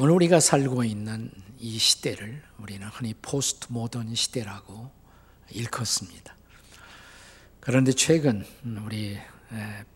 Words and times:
오늘 0.00 0.12
우리가 0.12 0.38
살고 0.38 0.84
있는 0.84 1.28
이 1.58 1.76
시대를 1.76 2.40
우리는 2.58 2.86
흔히 2.86 3.14
포스트 3.20 3.66
모던 3.72 4.14
시대라고 4.14 4.92
일컫습니다. 5.50 6.36
그런데 7.58 7.90
최근 7.90 8.46
우리 8.84 9.18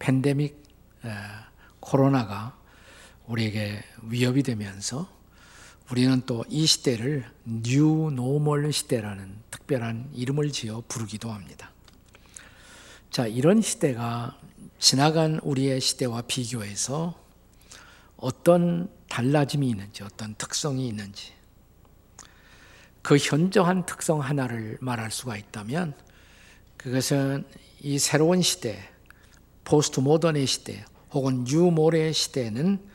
팬데믹 0.01 0.61
코로나가 1.79 2.59
우리에게 3.29 3.81
위협이 4.03 4.43
되면서 4.43 5.09
우리는 5.89 6.21
또 6.23 6.45
이 6.49 6.67
시대를 6.67 7.25
new 7.45 8.11
normal 8.11 8.73
시대라는 8.73 9.37
특별한 9.53 10.11
이름을 10.15 10.51
지어 10.51 10.83
부르기도 10.89 11.31
합니다. 11.31 11.71
자, 13.13 13.29
이런 13.29 13.63
시대가 13.63 14.37
지나간 14.81 15.39
우리의 15.45 15.81
시대와 15.81 16.23
비교해서 16.23 17.22
어떤 18.23 18.89
달라짐이 19.09 19.69
있는지, 19.69 20.05
어떤 20.05 20.37
특성이 20.37 20.87
있는지, 20.87 21.33
그 23.03 23.17
현저한 23.17 23.85
특성 23.85 24.21
하나를 24.21 24.79
말할 24.81 25.11
수가 25.11 25.37
있다면, 25.37 25.93
그것은 26.77 27.45
이 27.81 27.99
새로운 27.99 28.41
시대, 28.41 28.79
포스트 29.65 29.99
모던의 29.99 30.47
시대, 30.47 30.85
혹은 31.11 31.43
뉴모의 31.43 32.15
시대는 32.15 32.87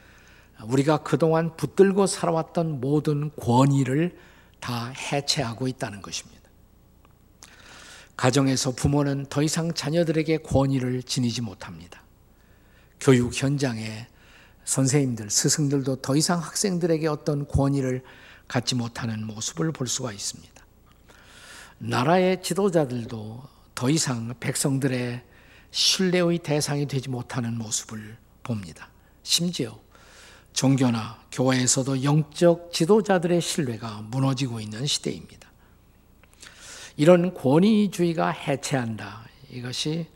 우리가 0.63 0.99
그동안 1.03 1.57
붙들고 1.57 2.07
살아왔던 2.07 2.79
모든 2.79 3.29
권위를 3.35 4.17
다 4.61 4.87
해체하고 4.87 5.67
있다는 5.67 6.01
것입니다. 6.01 6.37
가정에서 8.15 8.71
부모는 8.71 9.25
더 9.25 9.43
이상 9.43 9.73
자녀들에게 9.73 10.37
권위를 10.37 11.03
지니지 11.03 11.41
못합니다. 11.41 12.01
교육 13.01 13.35
현장에 13.35 14.07
선생님들, 14.67 15.29
스승들도 15.29 16.01
더 16.01 16.15
이상 16.17 16.39
학생들에게 16.39 17.07
어떤 17.07 17.47
권위를 17.47 18.03
갖지 18.49 18.75
못하는 18.75 19.25
모습을 19.25 19.71
볼 19.71 19.87
수가 19.87 20.11
있습니다. 20.11 20.53
나라의 21.77 22.43
지도자들도 22.43 23.43
더 23.73 23.89
이상 23.89 24.33
백성들의 24.41 25.23
신뢰의 25.71 26.39
대상이 26.39 26.85
되지 26.85 27.09
못하는 27.09 27.57
모습을 27.57 28.17
봅니다. 28.43 28.89
심지어 29.23 29.79
종교나 30.51 31.23
교회에서도 31.31 32.03
영적 32.03 32.73
지도자들의 32.73 33.39
신뢰가 33.39 34.01
무너지고 34.01 34.59
있는 34.59 34.85
시대입니다. 34.85 35.49
이런 36.97 37.33
권위주의가 37.33 38.31
해체한다. 38.31 39.29
이것이 39.49 40.07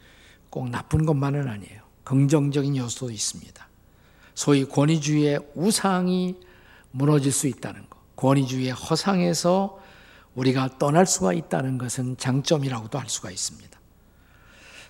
꼭 0.50 0.70
나쁜 0.70 1.06
것만은 1.06 1.48
아니에요. 1.48 1.84
긍정적인 2.04 2.76
요소도 2.76 3.12
있습니다. 3.12 3.71
소위 4.42 4.66
권위주의의 4.66 5.40
우상이 5.54 6.36
무너질 6.90 7.32
수 7.32 7.46
있다는 7.46 7.88
것, 7.88 8.00
권위주의의 8.16 8.72
허상에서 8.72 9.80
우리가 10.34 10.80
떠날 10.80 11.06
수가 11.06 11.34
있다는 11.34 11.78
것은 11.78 12.18
장점이라고도 12.18 12.98
할 12.98 13.08
수가 13.08 13.30
있습니다. 13.30 13.80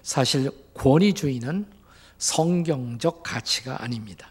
사실 0.03 0.51
권위주의는 0.73 1.65
성경적 2.17 3.23
가치가 3.23 3.83
아닙니다. 3.83 4.29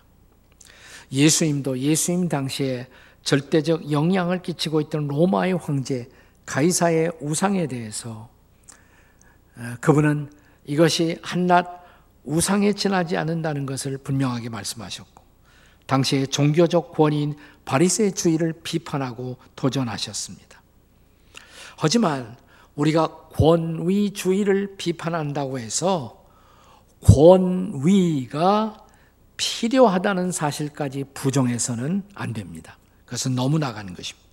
예수님도 1.12 1.80
예수님 1.80 2.30
당시에 2.30 2.88
절대적 3.22 3.92
영향을 3.92 4.40
끼치고 4.40 4.80
있던 4.80 5.06
로마의 5.06 5.52
황제 5.58 6.08
가이사의 6.46 7.12
우상에 7.20 7.66
대해서 7.66 8.30
어, 9.54 9.74
그분은 9.82 10.32
이것이 10.64 11.18
한낱 11.20 11.79
우상에 12.24 12.72
지나지 12.72 13.16
않는다는 13.16 13.66
것을 13.66 13.98
분명하게 13.98 14.48
말씀하셨고 14.48 15.24
당시의 15.86 16.28
종교적 16.28 16.92
권위인 16.92 17.36
바리새주의를 17.64 18.60
비판하고 18.62 19.38
도전하셨습니다. 19.56 20.62
하지만 21.76 22.36
우리가 22.76 23.08
권위주의를 23.32 24.76
비판한다고 24.76 25.58
해서 25.58 26.24
권위가 27.02 28.86
필요하다는 29.36 30.32
사실까지 30.32 31.04
부정해서는 31.14 32.02
안 32.14 32.32
됩니다. 32.32 32.76
그것은 33.04 33.34
너무 33.34 33.58
나가는 33.58 33.92
것입니다. 33.94 34.28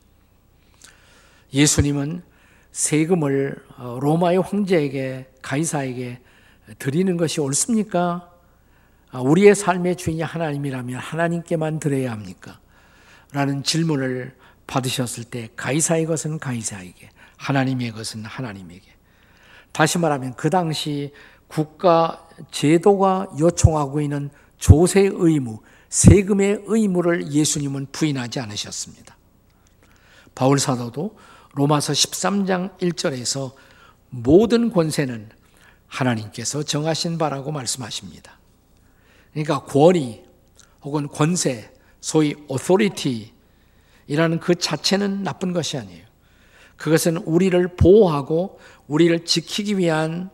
예수님은 1.54 2.24
세금을 2.72 3.56
어, 3.78 3.98
로마의 4.02 4.42
황제에게 4.42 5.32
가이사에게 5.42 6.20
드리는 6.80 7.18
것이 7.18 7.42
옳습니까? 7.42 8.32
아, 9.12 9.22
우리의 9.22 9.56
삶의 9.56 9.96
주인이 9.96 10.22
하나님이라면 10.22 11.00
하나님께만 11.00 11.80
드려야 11.80 12.12
합니까? 12.12 12.60
라는 13.32 13.64
질문을 13.64 14.36
받으셨을 14.68 15.24
때 15.26 15.50
가이사의 15.56 16.06
것은 16.06 16.40
가이사에게, 16.40 17.10
하나님의 17.38 17.92
것은 17.92 18.26
하나님에게. 18.26 18.86
다시 19.72 19.98
말하면 19.98 20.36
그 20.36 20.50
당시 20.50 21.14
국가 21.48 22.28
제도가 22.52 23.28
요청하고 23.40 24.02
있는 24.02 24.30
조세 24.58 25.10
의무, 25.14 25.62
세금의 25.90 26.64
의무를 26.66 27.32
예수님은 27.32 27.88
부인하지 27.92 28.40
않으셨습니다. 28.42 29.16
바울 30.36 30.60
사도도 30.60 31.18
로마서 31.54 31.94
13장 31.94 32.78
1절에서 32.80 33.54
모든 34.10 34.72
권세는 34.72 35.30
하나님께서 35.88 36.64
정하신 36.64 37.18
바라고 37.18 37.52
말씀하십니다. 37.52 38.38
그러니까 39.32 39.64
권위 39.64 40.24
혹은 40.82 41.08
권세, 41.08 41.72
소위 42.02 42.36
authority이라는 42.50 44.40
그 44.42 44.56
자체는 44.56 45.24
나쁜 45.24 45.54
것이 45.54 45.78
아니에요. 45.78 46.06
그것은 46.76 47.18
우리를 47.18 47.76
보호하고 47.76 48.60
우리를 48.88 49.26
지키기 49.26 49.78
위한 49.78 50.30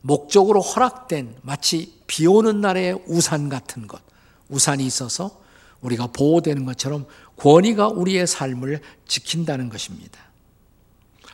목적으로 0.00 0.60
허락된 0.60 1.36
마치 1.42 2.00
비 2.06 2.26
오는 2.26 2.60
날의 2.60 3.02
우산 3.06 3.48
같은 3.48 3.86
것, 3.86 4.00
우산이 4.48 4.84
있어서 4.86 5.42
우리가 5.80 6.08
보호되는 6.08 6.64
것처럼 6.64 7.06
권위가 7.36 7.88
우리의 7.88 8.26
삶을 8.26 8.80
지킨다는 9.06 9.68
것입니다. 9.68 10.20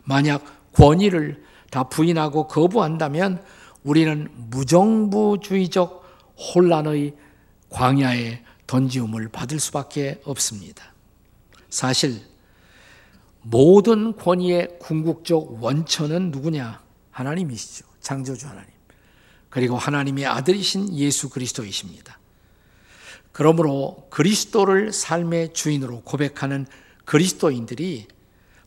만약 0.05 0.73
권위를 0.73 1.43
다 1.75 1.83
부인하고 1.83 2.47
거부한다면 2.47 3.43
우리는 3.83 4.29
무정부주의적 4.49 6.05
혼란의 6.39 7.17
광야에 7.69 8.45
던지움을 8.69 9.29
받을 9.31 9.59
수밖에 9.59 10.21
없습니다. 10.25 10.95
사실 11.71 12.23
모든 13.43 14.17
권위의 14.17 14.79
궁극적 14.79 15.65
원천은 15.65 16.31
누구냐? 16.31 16.81
하나님이시죠. 17.11 17.87
창조주 18.01 18.47
하나님. 18.47 18.71
그리고 19.51 19.77
하나님의 19.77 20.27
아들이신 20.27 20.95
예수 20.95 21.29
그리스도이십니다. 21.29 22.21
그러므로 23.33 24.07
그리스도를 24.11 24.93
삶의 24.93 25.55
주인으로 25.55 26.03
고백하는 26.03 26.69
그리스도인들이 27.05 28.07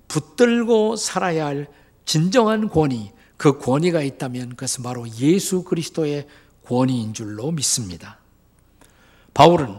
붙들고 0.09 0.97
살아야 0.97 1.45
할 1.45 1.67
진정한 2.07 2.69
권위, 2.69 3.11
그 3.35 3.59
권위가 3.59 4.01
있다면 4.01 4.51
그것은 4.51 4.81
바로 4.81 5.05
예수 5.19 5.63
그리스도의 5.63 6.25
권위인 6.65 7.13
줄로 7.13 7.51
믿습니다. 7.51 8.17
바울은 9.33 9.77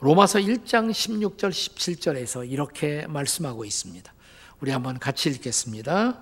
로마서 0.00 0.38
1장 0.38 0.90
16절 0.90 1.50
17절에서 1.50 2.50
이렇게 2.50 3.06
말씀하고 3.06 3.66
있습니다. 3.66 4.10
우리 4.60 4.70
한번 4.70 4.98
같이 4.98 5.28
읽겠습니다. 5.28 6.18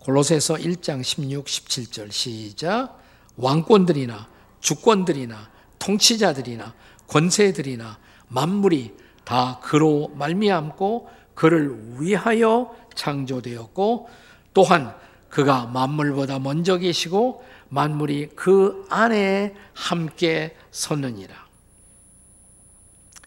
골로새서 0.00 0.56
1장 0.56 1.02
16, 1.02 1.46
17절 1.46 2.12
시작. 2.12 3.00
왕권들이나 3.36 4.28
주권들이나 4.60 5.50
통치자들이나 5.78 6.74
권세들이나 7.06 7.98
만물이 8.28 8.94
다 9.24 9.58
그로 9.62 10.12
말미암고 10.16 11.08
그를 11.34 11.98
위하여 11.98 12.76
창조되었고 12.94 14.27
또한 14.58 14.92
그가 15.30 15.66
만물보다 15.66 16.40
먼저 16.40 16.78
계시고 16.78 17.44
만물이 17.68 18.30
그 18.34 18.84
안에 18.90 19.54
함께 19.72 20.56
섰느니라. 20.72 21.32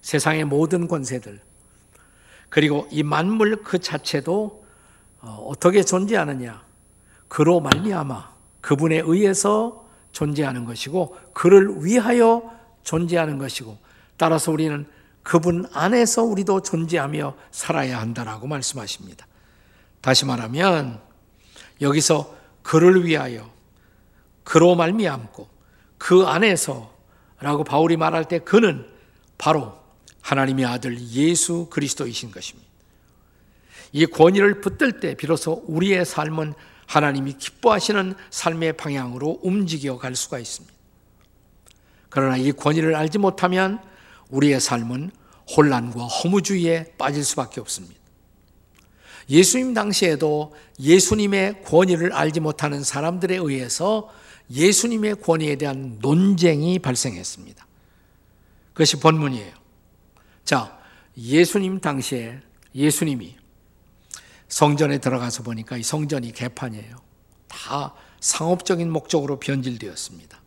세상의 0.01 0.43
모든 0.43 0.89
권세들 0.89 1.39
그리고 2.49 2.85
이 2.91 3.01
만물 3.01 3.63
그 3.63 3.79
자체도 3.79 4.65
어, 5.21 5.45
어떻게 5.47 5.83
존재하느냐? 5.83 6.65
그로 7.29 7.61
말미암아 7.61 8.29
그분에 8.59 8.97
의해서 8.97 9.87
존재하는 10.11 10.65
것이고 10.65 11.15
그를 11.33 11.85
위하여 11.85 12.51
존재하는 12.83 13.37
것이고 13.37 13.77
따라서 14.17 14.51
우리는 14.51 14.85
그분 15.23 15.65
안에서 15.71 16.23
우리도 16.23 16.61
존재하며 16.63 17.35
살아야 17.51 18.01
한다라고 18.01 18.47
말씀하십니다. 18.47 19.25
다시 20.01 20.25
말하면 20.25 21.10
여기서 21.81 22.35
그를 22.61 23.05
위하여 23.05 23.51
그로 24.43 24.75
말미암고 24.75 25.49
그 25.97 26.23
안에서라고 26.23 27.63
바울이 27.65 27.97
말할 27.97 28.25
때 28.25 28.39
그는 28.39 28.85
바로 29.37 29.79
하나님의 30.21 30.65
아들 30.65 30.99
예수 30.99 31.67
그리스도이신 31.69 32.31
것입니다. 32.31 32.69
이 33.91 34.05
권위를 34.05 34.61
붙들 34.61 34.99
때 34.99 35.15
비로소 35.15 35.63
우리의 35.67 36.05
삶은 36.05 36.53
하나님이 36.87 37.33
기뻐하시는 37.33 38.15
삶의 38.29 38.77
방향으로 38.77 39.39
움직여 39.41 39.97
갈 39.97 40.15
수가 40.15 40.39
있습니다. 40.39 40.75
그러나 42.09 42.37
이 42.37 42.51
권위를 42.51 42.95
알지 42.95 43.17
못하면 43.17 43.81
우리의 44.29 44.59
삶은 44.59 45.11
혼란과 45.55 46.05
허무주의에 46.05 46.95
빠질 46.97 47.23
수밖에 47.23 47.61
없습니다. 47.61 48.00
예수님 49.29 49.73
당시에도 49.73 50.53
예수님의 50.79 51.63
권위를 51.63 52.13
알지 52.13 52.39
못하는 52.39 52.83
사람들에 52.83 53.35
의해서 53.37 54.09
예수님의 54.49 55.21
권위에 55.21 55.55
대한 55.55 55.97
논쟁이 56.01 56.79
발생했습니다. 56.79 57.65
그것이 58.73 58.99
본문이에요. 58.99 59.53
자, 60.43 60.77
예수님 61.17 61.79
당시에 61.79 62.39
예수님이 62.73 63.35
성전에 64.47 64.97
들어가서 64.97 65.43
보니까 65.43 65.77
이 65.77 65.83
성전이 65.83 66.33
개판이에요. 66.33 66.97
다 67.47 67.93
상업적인 68.19 68.91
목적으로 68.91 69.39
변질되었습니다. 69.39 70.41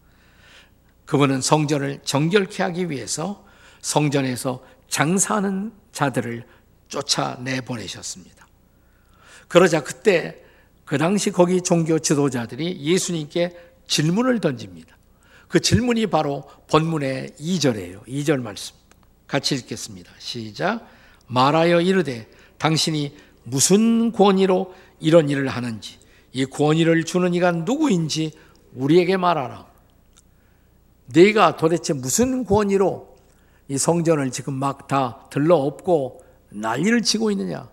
그분은 1.07 1.41
성전을 1.41 2.01
정결케 2.05 2.63
하기 2.63 2.91
위해서 2.91 3.47
성전에서 3.81 4.65
장사하는 4.89 5.73
자들을 5.93 6.47
쫓아내 6.89 7.61
보내셨습니다. 7.63 8.44
그러자 9.49 9.83
그때 9.83 10.43
그 10.85 10.99
당시 10.99 11.31
거기 11.31 11.63
종교 11.63 11.99
지도자들이 11.99 12.81
예수님께 12.81 13.57
질문을 13.87 14.41
던집니다. 14.41 14.97
그 15.49 15.61
질문이 15.61 16.07
바로 16.09 16.45
본문의 16.69 17.31
2절이에요. 17.39 18.07
2절 18.07 18.41
말씀. 18.41 18.75
같이 19.27 19.55
읽겠습니다. 19.55 20.11
시작. 20.19 20.87
말하여 21.27 21.81
이르되 21.81 22.29
당신이 22.59 23.17
무슨 23.45 24.13
권위로 24.13 24.75
이런 25.01 25.29
일을 25.29 25.49
하는지 25.49 25.99
이 26.33 26.45
권위를 26.45 27.05
주는 27.05 27.33
이가 27.35 27.53
누구인지 27.53 28.33
우리에게 28.75 29.17
말하라. 29.17 29.67
네가 31.07 31.57
도대체 31.57 31.93
무슨 31.93 32.45
권위로 32.45 33.17
이 33.69 33.79
성전을 33.79 34.31
지금 34.31 34.55
막 34.55 34.89
다 34.89 35.27
들러엎고 35.31 36.23
난리를 36.51 37.03
치고 37.03 37.31
있느냐? 37.31 37.69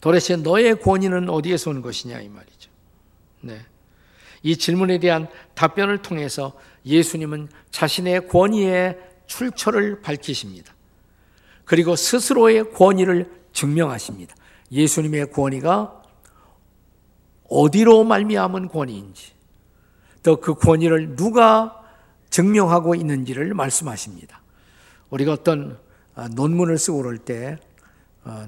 도대체 0.00 0.36
너의 0.36 0.80
권위는 0.80 1.28
어디에서 1.28 1.70
온 1.70 1.82
것이냐 1.82 2.20
이 2.20 2.28
말이죠. 2.28 2.70
네. 3.40 3.60
이 4.42 4.56
질문에 4.56 4.98
대한 4.98 5.28
답변을 5.54 6.02
통해서 6.02 6.52
예수님은 6.86 7.48
자신의 7.70 8.28
권위의 8.28 8.98
출처를 9.26 10.00
밝히십니다. 10.00 10.74
그리고 11.64 11.96
스스로의 11.96 12.72
권위를 12.72 13.30
증명하십니다. 13.52 14.34
예수님의 14.70 15.32
권위가 15.32 16.02
어디로 17.48 18.04
말미암은 18.04 18.68
권위인지, 18.68 19.32
또 20.22 20.36
그 20.36 20.54
권위를 20.54 21.16
누가 21.16 21.82
증명하고 22.30 22.94
있는지를 22.94 23.54
말씀하십니다. 23.54 24.42
우리가 25.10 25.32
어떤 25.32 25.78
아, 26.14 26.28
논문을 26.28 26.78
쓰고 26.78 26.98
그럴 26.98 27.18
때 27.18 27.58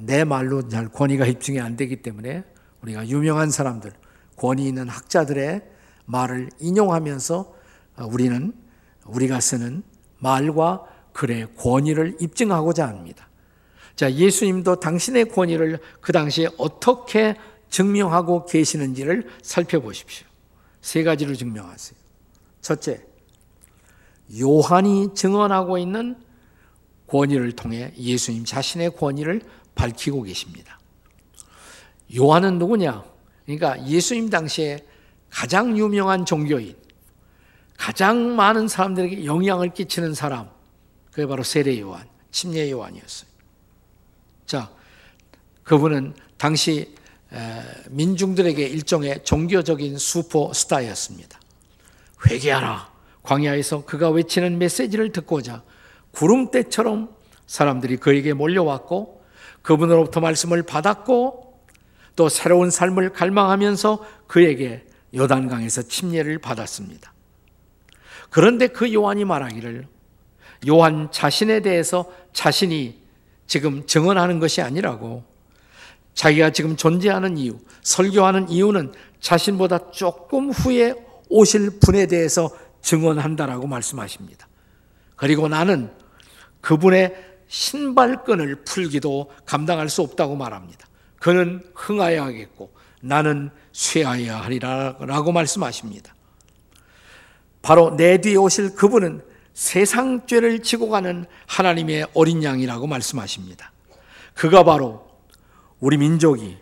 내 0.01 0.23
어, 0.23 0.25
말로 0.25 0.69
잘 0.69 0.89
권위가 0.89 1.27
입증이 1.27 1.61
안 1.61 1.77
되기 1.77 2.03
때문에 2.03 2.45
우리가 2.83 3.09
유명한 3.09 3.51
사람들, 3.51 3.93
권위 4.37 4.67
있는 4.67 4.89
학자들의 4.89 5.63
말을 6.07 6.51
인용하면서 6.59 7.55
어, 7.97 8.07
우리는 8.07 8.53
우리가 9.07 9.41
쓰는 9.41 9.83
말과 10.19 10.85
글의 11.13 11.55
권위를 11.57 12.17
입증하고자 12.21 12.87
합니다. 12.87 13.29
자, 13.97 14.13
예수님도 14.13 14.81
당신의 14.81 15.29
권위를 15.31 15.79
그 16.01 16.13
당시에 16.13 16.49
어떻게 16.57 17.37
증명하고 17.69 18.47
계시는지를 18.47 19.29
살펴보십시오. 19.43 20.27
세 20.81 21.03
가지로 21.03 21.35
증명하세요. 21.35 21.99
첫째, 22.61 23.05
요한이 24.39 25.15
증언하고 25.15 25.79
있는 25.79 26.17
권위를 27.07 27.53
통해 27.53 27.93
예수님 27.99 28.45
자신의 28.45 28.97
권위를 28.97 29.43
밝히고 29.81 30.23
계십니다. 30.25 30.79
요한은 32.15 32.59
누구냐? 32.59 33.03
그러니까 33.47 33.87
예수님 33.87 34.29
당시에 34.29 34.85
가장 35.31 35.79
유명한 35.79 36.27
종교인, 36.27 36.77
가장 37.79 38.37
많은 38.37 38.69
사람들에게 38.69 39.25
영향을 39.25 39.73
끼치는 39.73 40.12
사람, 40.12 40.50
그게 41.11 41.27
바로 41.27 41.43
세례 41.43 41.81
요한, 41.81 42.06
침례 42.31 42.71
요한이었어요. 42.71 43.31
자, 44.44 44.71
그분은 45.62 46.15
당시 46.37 46.94
민중들에게 47.88 48.62
일종의 48.62 49.25
종교적인 49.25 49.97
슈퍼스타였습니다. 49.97 51.41
회개하라. 52.26 52.91
광야에서 53.23 53.87
그가 53.87 54.11
외치는 54.11 54.59
메시지를 54.59 55.12
듣고자 55.12 55.62
구름대처럼 56.12 57.15
사람들이 57.47 57.97
그에게 57.97 58.35
몰려왔고 58.35 59.20
그분으로부터 59.62 60.21
말씀을 60.21 60.62
받았고 60.62 61.61
또 62.17 62.29
새로운 62.29 62.71
삶을 62.71 63.11
갈망하면서 63.11 64.05
그에게 64.27 64.87
요단강에서 65.15 65.83
침례를 65.83 66.39
받았습니다. 66.39 67.12
그런데 68.31 68.69
그 68.69 68.93
요한이 68.93 69.25
말하기를 69.25 69.87
요한 70.69 71.11
자신에 71.11 71.61
대해서 71.61 72.11
자신이 72.33 73.01
지금 73.47 73.87
증언하는 73.87 74.39
것이 74.39 74.61
아니라고 74.62 75.25
자기가 76.15 76.51
지금 76.51 76.77
존재하는 76.77 77.39
이유, 77.39 77.59
설교하는 77.83 78.49
이유는 78.49 78.93
자신보다 79.21 79.91
조금 79.91 80.51
후에 80.51 80.95
오실 81.29 81.79
분에 81.81 82.07
대해서 82.07 82.51
증언한다라고 82.83 83.67
말씀하십니다. 83.67 84.49
그리고 85.17 85.49
나는 85.49 85.91
그분의 86.61 87.30
신발끈을 87.50 88.62
풀기도 88.64 89.31
감당할 89.44 89.88
수 89.88 90.02
없다고 90.02 90.37
말합니다. 90.37 90.87
그는 91.19 91.62
흥하여야 91.75 92.25
하겠고 92.25 92.73
나는 93.02 93.50
쇠하여야 93.73 94.41
하리라라고 94.41 95.32
말씀하십니다. 95.32 96.14
바로 97.61 97.97
내 97.97 98.20
뒤에 98.20 98.37
오실 98.37 98.75
그분은 98.75 99.23
세상 99.52 100.26
죄를 100.26 100.62
지고 100.62 100.88
가는 100.88 101.26
하나님의 101.47 102.06
어린 102.14 102.43
양이라고 102.43 102.87
말씀하십니다. 102.87 103.73
그가 104.35 104.62
바로 104.62 105.08
우리 105.80 105.99
민족이 105.99 106.57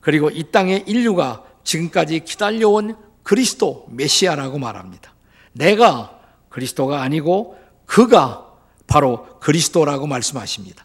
그리고 0.00 0.30
이 0.30 0.52
땅의 0.52 0.84
인류가 0.86 1.42
지금까지 1.64 2.20
기다려온 2.20 2.96
그리스도 3.24 3.86
메시아라고 3.90 4.58
말합니다. 4.58 5.12
내가 5.52 6.20
그리스도가 6.48 7.02
아니고 7.02 7.58
그가 7.84 8.47
바로 8.88 9.38
그리스도라고 9.38 10.08
말씀하십니다. 10.08 10.84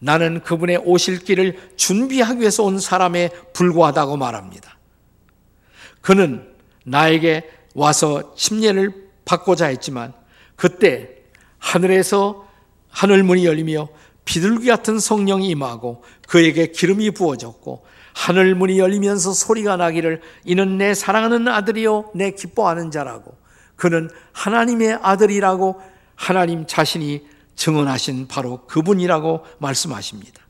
나는 0.00 0.42
그분의 0.42 0.78
오실 0.84 1.20
길을 1.20 1.74
준비하기 1.76 2.40
위해서 2.40 2.64
온 2.64 2.80
사람에 2.80 3.30
불과하다고 3.52 4.16
말합니다. 4.16 4.76
그는 6.00 6.52
나에게 6.84 7.48
와서 7.74 8.34
침례를 8.34 9.10
받고자 9.24 9.66
했지만 9.66 10.12
그때 10.56 11.22
하늘에서 11.58 12.46
하늘 12.90 13.22
문이 13.22 13.46
열리며 13.46 13.88
비둘기 14.24 14.66
같은 14.66 14.98
성령이 14.98 15.48
임하고 15.50 16.02
그에게 16.28 16.68
기름이 16.68 17.10
부어졌고 17.12 17.84
하늘 18.14 18.54
문이 18.54 18.78
열리면서 18.78 19.32
소리가 19.32 19.76
나기를 19.76 20.22
이는 20.44 20.78
내 20.78 20.94
사랑하는 20.94 21.48
아들이요 21.48 22.12
내 22.14 22.30
기뻐하는 22.30 22.90
자라고 22.90 23.36
그는 23.76 24.08
하나님의 24.32 24.98
아들이라고 25.02 25.80
하나님 26.14 26.66
자신이 26.66 27.26
증언하신 27.56 28.28
바로 28.28 28.66
그분이라고 28.66 29.44
말씀하십니다. 29.58 30.42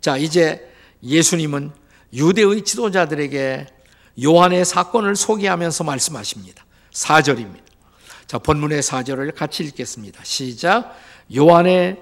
자, 0.00 0.16
이제 0.16 0.70
예수님은 1.02 1.72
유대의 2.12 2.64
지도자들에게 2.64 3.66
요한의 4.22 4.64
사건을 4.64 5.16
소개하면서 5.16 5.84
말씀하십니다. 5.84 6.64
4절입니다. 6.92 7.62
자, 8.26 8.38
본문의 8.38 8.82
4절을 8.82 9.34
같이 9.34 9.64
읽겠습니다. 9.64 10.22
시작. 10.24 10.94
요한의 11.34 11.98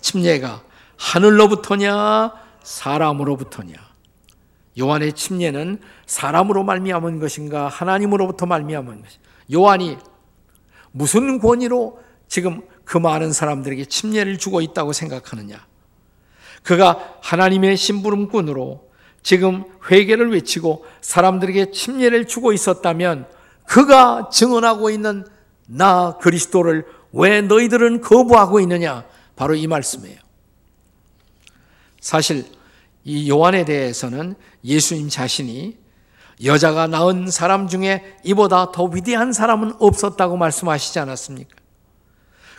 침례가 0.00 0.62
하늘로부터냐 0.96 2.32
사람으로부터냐 2.62 3.74
요한의 4.78 5.12
침례는 5.12 5.80
사람으로 6.06 6.64
말미암은 6.64 7.18
것인가 7.18 7.68
하나님으로부터 7.68 8.46
말미암은 8.46 9.02
것인가 9.02 9.28
요한이 9.52 9.98
무슨 10.92 11.38
권위로 11.38 12.00
지금 12.28 12.62
그 12.84 12.98
많은 12.98 13.32
사람들에게 13.32 13.84
침례를 13.86 14.38
주고 14.38 14.60
있다고 14.60 14.92
생각하느냐? 14.92 15.66
그가 16.62 17.16
하나님의 17.22 17.76
심부름꾼으로 17.76 18.90
지금 19.22 19.64
회개를 19.90 20.32
외치고 20.32 20.84
사람들에게 21.00 21.70
침례를 21.70 22.26
주고 22.26 22.52
있었다면 22.52 23.26
그가 23.66 24.28
증언하고 24.32 24.90
있는 24.90 25.26
나 25.66 26.18
그리스도를 26.20 26.86
왜 27.12 27.40
너희들은 27.40 28.00
거부하고 28.00 28.60
있느냐? 28.60 29.04
바로 29.36 29.54
이 29.54 29.66
말씀이에요. 29.66 30.18
사실 32.00 32.44
이 33.04 33.30
요한에 33.30 33.64
대해서는 33.64 34.34
예수님 34.64 35.08
자신이 35.08 35.78
여자가 36.44 36.88
낳은 36.88 37.30
사람 37.30 37.68
중에 37.68 38.16
이보다 38.24 38.72
더 38.72 38.84
위대한 38.84 39.32
사람은 39.32 39.74
없었다고 39.78 40.36
말씀하시지 40.36 40.98
않았습니까? 40.98 41.61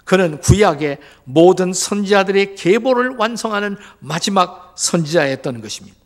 그는 0.04 0.40
구약의 0.40 0.98
모든 1.24 1.74
선지자들의 1.74 2.56
계보를 2.56 3.16
완성하는 3.18 3.78
마지막 4.00 4.74
선지자였던 4.78 5.62
것입니다. 5.62 5.98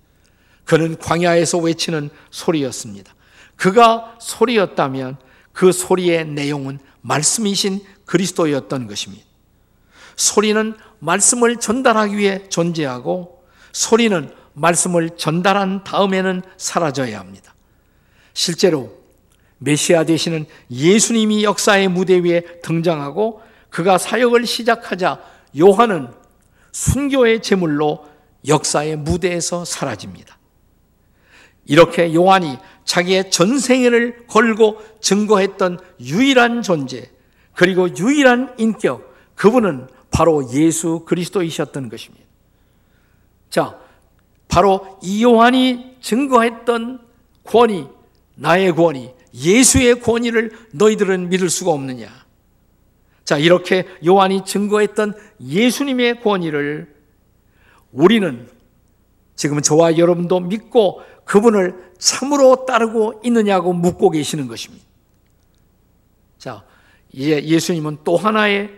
그는 0.66 0.98
광야에서 0.98 1.58
외치는 1.60 2.10
소리였습니다. 2.30 3.16
그가 3.56 4.16
소리였다면 4.20 5.18
그 5.52 5.72
소리의 5.72 6.28
내용은 6.28 6.80
말씀이신 7.02 7.82
그리스도였던 8.06 8.88
것입니다. 8.88 9.26
소리는 10.16 10.76
말씀을 11.00 11.58
전달하기 11.58 12.18
위해 12.18 12.50
존재하고 12.50 13.44
소리는 13.72 14.32
말씀을 14.54 15.12
전달한 15.18 15.84
다음에는 15.84 16.42
사라져야 16.58 17.20
합니다. 17.20 17.56
실제로 18.34 18.98
메시아 19.60 20.04
되시는 20.04 20.46
예수님이 20.70 21.44
역사의 21.44 21.88
무대 21.88 22.20
위에 22.20 22.42
등장하고 22.62 23.42
그가 23.70 23.98
사역을 23.98 24.46
시작하자 24.46 25.20
요한은 25.60 26.10
순교의 26.72 27.42
제물로 27.42 28.06
역사의 28.48 28.98
무대에서 28.98 29.66
사라집니다. 29.66 30.38
이렇게 31.66 32.14
요한이 32.14 32.58
자기의 32.86 33.30
전생애를 33.30 34.28
걸고 34.28 34.82
증거했던 35.02 35.80
유일한 36.00 36.62
존재, 36.62 37.12
그리고 37.54 37.90
유일한 37.98 38.56
인격, 38.58 39.14
그분은 39.36 39.90
바로 40.12 40.50
예수 40.52 41.04
그리스도이셨던 41.06 41.90
것입니다. 41.90 42.26
자, 43.50 43.78
바로 44.48 44.98
이 45.02 45.24
요한이 45.24 45.98
증거했던 46.02 47.02
권위, 47.44 47.88
나의 48.36 48.74
권위, 48.76 49.12
예수의 49.34 50.00
권위를 50.02 50.52
너희들은 50.72 51.30
믿을 51.30 51.50
수가 51.50 51.72
없느냐? 51.72 52.27
자, 53.28 53.38
이렇게 53.38 53.86
요한이 54.06 54.46
증거했던 54.46 55.14
예수님의 55.42 56.22
권위를 56.22 56.96
우리는 57.92 58.50
지금 59.36 59.62
저와 59.62 59.98
여러분도 59.98 60.40
믿고 60.40 61.02
그분을 61.26 61.92
참으로 61.98 62.64
따르고 62.66 63.20
있느냐고 63.26 63.74
묻고 63.74 64.12
계시는 64.12 64.48
것입니다. 64.48 64.86
자, 66.38 66.64
예수님은 67.14 67.98
또 68.06 68.16
하나의 68.16 68.70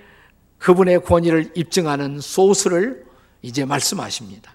그분의 0.58 1.03
권위를 1.03 1.51
입증하는 1.53 2.20
소스를 2.20 3.06
이제 3.44 3.65
말씀하십니다. 3.65 4.51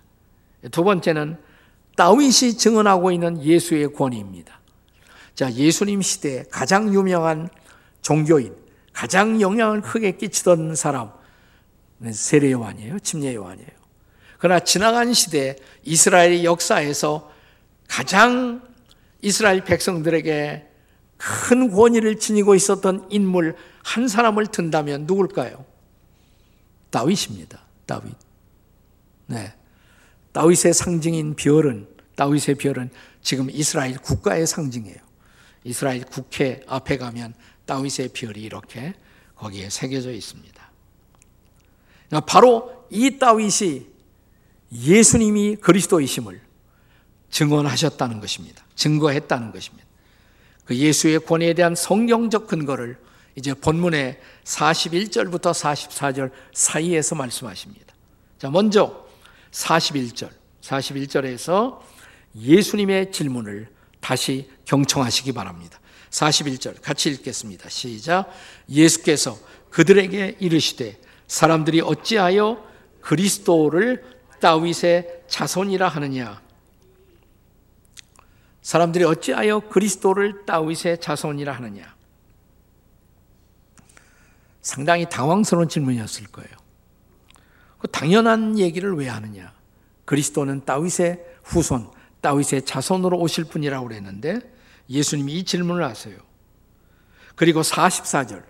두 0.73 0.83
번째는 0.83 1.39
다윗이 1.95 2.57
증언하고 2.59 3.13
있는 3.13 3.41
예수의 3.41 3.93
권위입니다. 3.93 4.59
자, 5.37 5.53
예수님 5.53 6.03
시대 6.03 6.43
가장 6.51 6.93
유명한 6.93 7.49
종교인, 8.03 8.64
가장 8.95 9.41
영향을 9.41 9.83
크게 9.83 10.13
끼치던 10.13 10.77
사람, 10.77 11.11
세례 12.13 12.53
요한이에요. 12.53 13.01
침례 13.01 13.35
요한이에요. 13.35 13.69
그러나 14.39 14.61
지나간 14.61 15.13
시대 15.13 15.57
이스라엘 15.83 16.45
역사에서 16.45 17.31
가장 17.89 18.63
이스라엘 19.21 19.65
백성들에게 19.65 20.69
큰 21.17 21.71
권위를 21.71 22.19
지니고 22.19 22.55
있었던 22.55 23.09
인물 23.11 23.57
한 23.83 24.09
사람을 24.09 24.47
든다면 24.47 25.07
누굴까요? 25.07 25.65
다윗입니다. 26.91 27.61
다윗. 27.87 28.15
네. 29.27 29.53
다윗의 30.33 30.75
상징인 30.75 31.35
별은 31.35 31.89
다윗의 32.17 32.57
별은 32.57 32.91
지금 33.23 33.49
이스라엘 33.51 33.97
국가의 33.99 34.47
상징이에요. 34.47 34.99
이스라엘 35.65 36.05
국회 36.05 36.63
앞에 36.67 36.99
가면 36.99 37.35
다윗의 37.67 38.09
별이 38.13 38.43
이렇게 38.43 38.95
거기에 39.37 39.71
새겨져 39.71 40.13
있습니다. 40.13 40.71
그러니까 42.09 42.27
바로 42.27 42.87
이 42.91 43.19
다윗이 43.19 43.87
예수님이 44.73 45.57
그리스도이심을 45.57 46.41
증언하셨다는 47.31 48.21
것입니다. 48.21 48.65
증거했다는 48.77 49.53
것입니다. 49.53 49.85
그 50.65 50.77
예수의 50.77 51.21
권위에 51.21 51.55
대한 51.55 51.75
성경적 51.75 52.47
근거를 52.47 52.99
이제 53.37 53.53
본문의 53.53 54.21
41절부터 54.45 55.53
44절 55.53 56.31
사이에서 56.53 57.15
말씀하십니다. 57.15 57.95
자, 58.39 58.51
먼저 58.51 59.05
41절, 59.51 60.31
41절에서 60.61 61.81
예수님의 62.37 63.13
질문을 63.13 63.69
다시 64.01 64.51
경청하시기 64.65 65.33
바랍니다. 65.33 65.81
41절 66.15 66.81
같이 66.81 67.11
읽겠습니다. 67.11 67.69
시작. 67.69 68.31
예수께서 68.69 69.37
그들에게 69.71 70.37
이르시되 70.39 71.01
사람들이 71.27 71.81
어찌하여 71.81 72.65
그리스도를 73.01 74.05
다윗의 74.41 75.25
자손이라 75.27 75.89
하느냐? 75.89 76.41
사람들이 78.63 79.05
어찌하여 79.05 79.61
그리스도를 79.69 80.47
다윗의 80.47 81.01
자손이라 81.01 81.53
하느냐? 81.53 81.95
상당히 84.63 85.07
당황스러운 85.09 85.69
질문이었을 85.69 86.29
거예요. 86.29 86.51
그 87.79 87.89
당연한 87.89 88.59
얘기를 88.59 88.95
왜 88.95 89.09
하느냐? 89.09 89.53
그리스도는 90.05 90.65
다윗의 90.65 91.23
후손, 91.43 91.91
다윗의 92.21 92.65
자손으로 92.65 93.19
오실 93.19 93.45
분이라고 93.45 93.89
그랬는데 93.89 94.54
예수님이 94.89 95.35
이 95.35 95.45
질문을 95.45 95.85
하세요. 95.85 96.17
그리고 97.35 97.63
44절. 97.63 98.45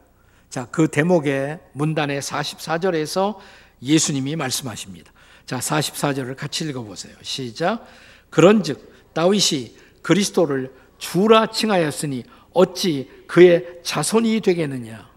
자, 0.51 0.67
그 0.71 0.89
대목의 0.89 1.61
문단의 1.73 2.21
44절에서 2.21 3.37
예수님이 3.83 4.37
말씀하십니다. 4.37 5.13
자, 5.47 5.59
44절을 5.59 6.37
같이 6.37 6.65
읽어 6.65 6.83
보세요. 6.83 7.15
시작. 7.23 7.87
그런 8.31 8.63
즉 8.63 8.93
다윗이 9.13 9.77
그리스도를 10.03 10.73
주라 10.99 11.47
칭하였으니 11.47 12.25
어찌 12.53 13.11
그의 13.27 13.81
자손이 13.83 14.41
되겠느냐? 14.41 15.11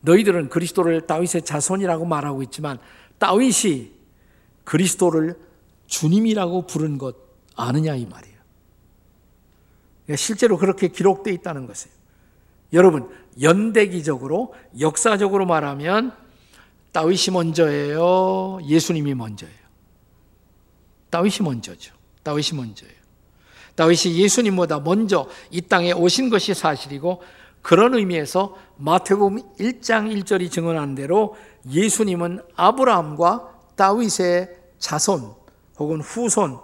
너희들은 0.00 0.48
그리스도를 0.48 1.06
다윗의 1.06 1.42
자손이라고 1.42 2.04
말하고 2.04 2.42
있지만 2.44 2.78
다윗이 3.18 3.90
그리스도를 4.64 5.36
주님이라고 5.86 6.66
부른 6.66 6.98
것 6.98 7.16
아느냐 7.56 7.94
이 7.94 8.06
말이에요. 8.06 8.35
실제로 10.14 10.56
그렇게 10.56 10.88
기록되어 10.88 11.32
있다는 11.34 11.66
것이에요. 11.66 11.94
여러분, 12.72 13.08
연대기적으로 13.40 14.54
역사적으로 14.78 15.46
말하면 15.46 16.12
다윗이 16.92 17.32
먼저예요. 17.32 18.60
예수님이 18.64 19.14
먼저예요. 19.14 19.54
다윗이 21.10 21.36
먼저죠. 21.42 21.94
다윗이 22.22 22.50
먼저예요. 22.54 22.94
다윗이 23.74 24.16
예수님보다 24.16 24.80
먼저 24.80 25.28
이 25.50 25.60
땅에 25.60 25.92
오신 25.92 26.30
것이 26.30 26.54
사실이고 26.54 27.22
그런 27.62 27.94
의미에서 27.94 28.56
마태복음 28.78 29.56
1장 29.58 30.24
1절이 30.24 30.50
증언하는 30.50 30.94
대로 30.94 31.36
예수님은 31.68 32.40
아브라함과 32.54 33.54
다윗의 33.76 34.56
자손 34.78 35.34
혹은 35.78 36.00
후손 36.00 36.58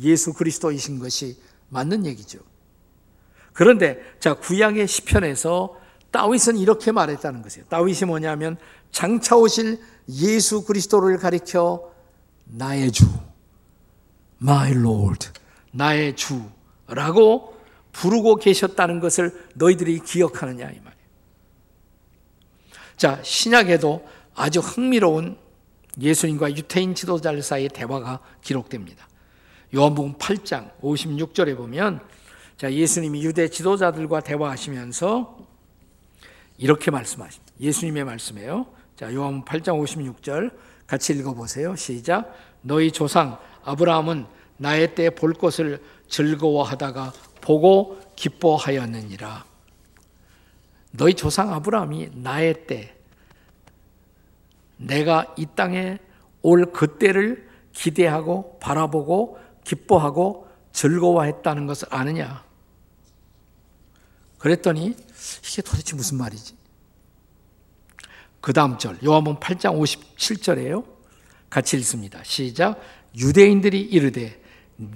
예수 0.00 0.32
그리스도이신 0.32 0.98
것이 0.98 1.38
맞는 1.68 2.06
얘기죠. 2.06 2.40
그런데 3.56 3.98
자 4.20 4.34
구약의 4.34 4.86
시편에서 4.86 5.80
다윗은 6.10 6.58
이렇게 6.58 6.92
말했다는 6.92 7.40
것이에요. 7.40 7.66
다윗이 7.68 8.00
뭐냐면 8.06 8.58
장차 8.90 9.34
오실 9.36 9.80
예수 10.10 10.64
그리스도를 10.64 11.16
가리켜 11.16 11.90
나의 12.44 12.92
주, 12.92 13.06
my 14.42 14.72
Lord, 14.72 15.30
나의 15.72 16.16
주라고 16.16 17.56
부르고 17.92 18.36
계셨다는 18.36 19.00
것을 19.00 19.32
너희들이 19.54 20.00
기억하느냐 20.00 20.66
이 20.66 20.78
말이에요. 20.78 21.06
자, 22.98 23.18
신약에도 23.22 24.06
아주 24.34 24.60
흥미로운 24.60 25.38
예수님과 25.98 26.54
유태인 26.56 26.94
지도자들 26.94 27.40
사이의 27.40 27.70
대화가 27.70 28.20
기록됩니다. 28.42 29.08
요한복음 29.74 30.18
8장 30.18 30.78
56절에 30.82 31.56
보면 31.56 32.00
자, 32.56 32.72
예수님이 32.72 33.22
유대 33.22 33.48
지도자들과 33.48 34.20
대화하시면서 34.20 35.36
이렇게 36.56 36.90
말씀하십니다. 36.90 37.52
예수님의 37.60 38.04
말씀이에요. 38.04 38.66
자, 38.96 39.12
요한복음 39.12 39.44
8장 39.44 39.82
56절 39.82 40.56
같이 40.86 41.12
읽어 41.12 41.34
보세요. 41.34 41.76
시작. 41.76 42.34
너희 42.62 42.90
조상 42.90 43.38
아브라함은 43.62 44.26
나의 44.56 44.94
때 44.94 45.10
볼 45.10 45.34
것을 45.34 45.82
즐거워하다가 46.08 47.12
보고 47.42 48.00
기뻐하였느니라. 48.16 49.44
너희 50.92 51.12
조상 51.12 51.52
아브라함이 51.52 52.10
나의 52.14 52.66
때 52.66 52.96
내가 54.78 55.34
이 55.36 55.46
땅에 55.54 55.98
올 56.40 56.72
그때를 56.72 57.46
기대하고 57.74 58.58
바라보고 58.60 59.38
기뻐하고 59.64 60.48
즐거워했다는 60.72 61.66
것을 61.66 61.88
아느냐? 61.90 62.45
그랬더니 64.38 64.96
이게 65.48 65.62
도대체 65.62 65.96
무슨 65.96 66.18
말이지? 66.18 66.54
그 68.40 68.52
다음 68.52 68.78
절, 68.78 68.98
요한복음 69.04 69.40
8장 69.40 69.76
57절에요. 70.16 70.84
같이 71.50 71.76
읽습니다. 71.78 72.22
시작. 72.22 72.80
유대인들이 73.16 73.80
이르되 73.80 74.40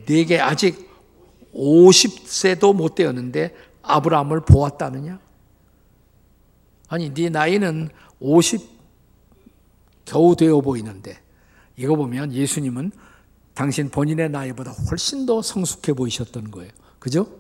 내게 0.07 0.39
아직 0.41 0.89
50세도 1.55 2.75
못 2.75 2.95
되었는데 2.95 3.55
아브라함을 3.83 4.43
보았다느냐? 4.43 5.19
아니, 6.89 7.13
네 7.15 7.29
나이는 7.29 7.89
50 8.21 8.81
겨우 10.05 10.37
되어 10.37 10.61
보이는데 10.61 11.19
이거 11.77 11.97
보면 11.97 12.33
예수님은 12.33 12.93
당신 13.55 13.91
본인의 13.91 14.31
나이보다 14.31 14.73
훨씬 14.91 15.25
더 15.25 15.41
성숙해 15.41 15.93
보이셨던 15.93 16.51
거예요. 16.51 16.71
그죠? 16.99 17.40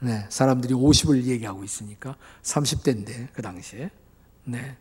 네, 0.00 0.26
사람들이 0.28 0.74
50을 0.74 1.24
얘기하고 1.24 1.64
있으니까 1.64 2.16
30대인데 2.42 3.28
그 3.32 3.42
당시에. 3.42 3.90
네. 4.44 4.76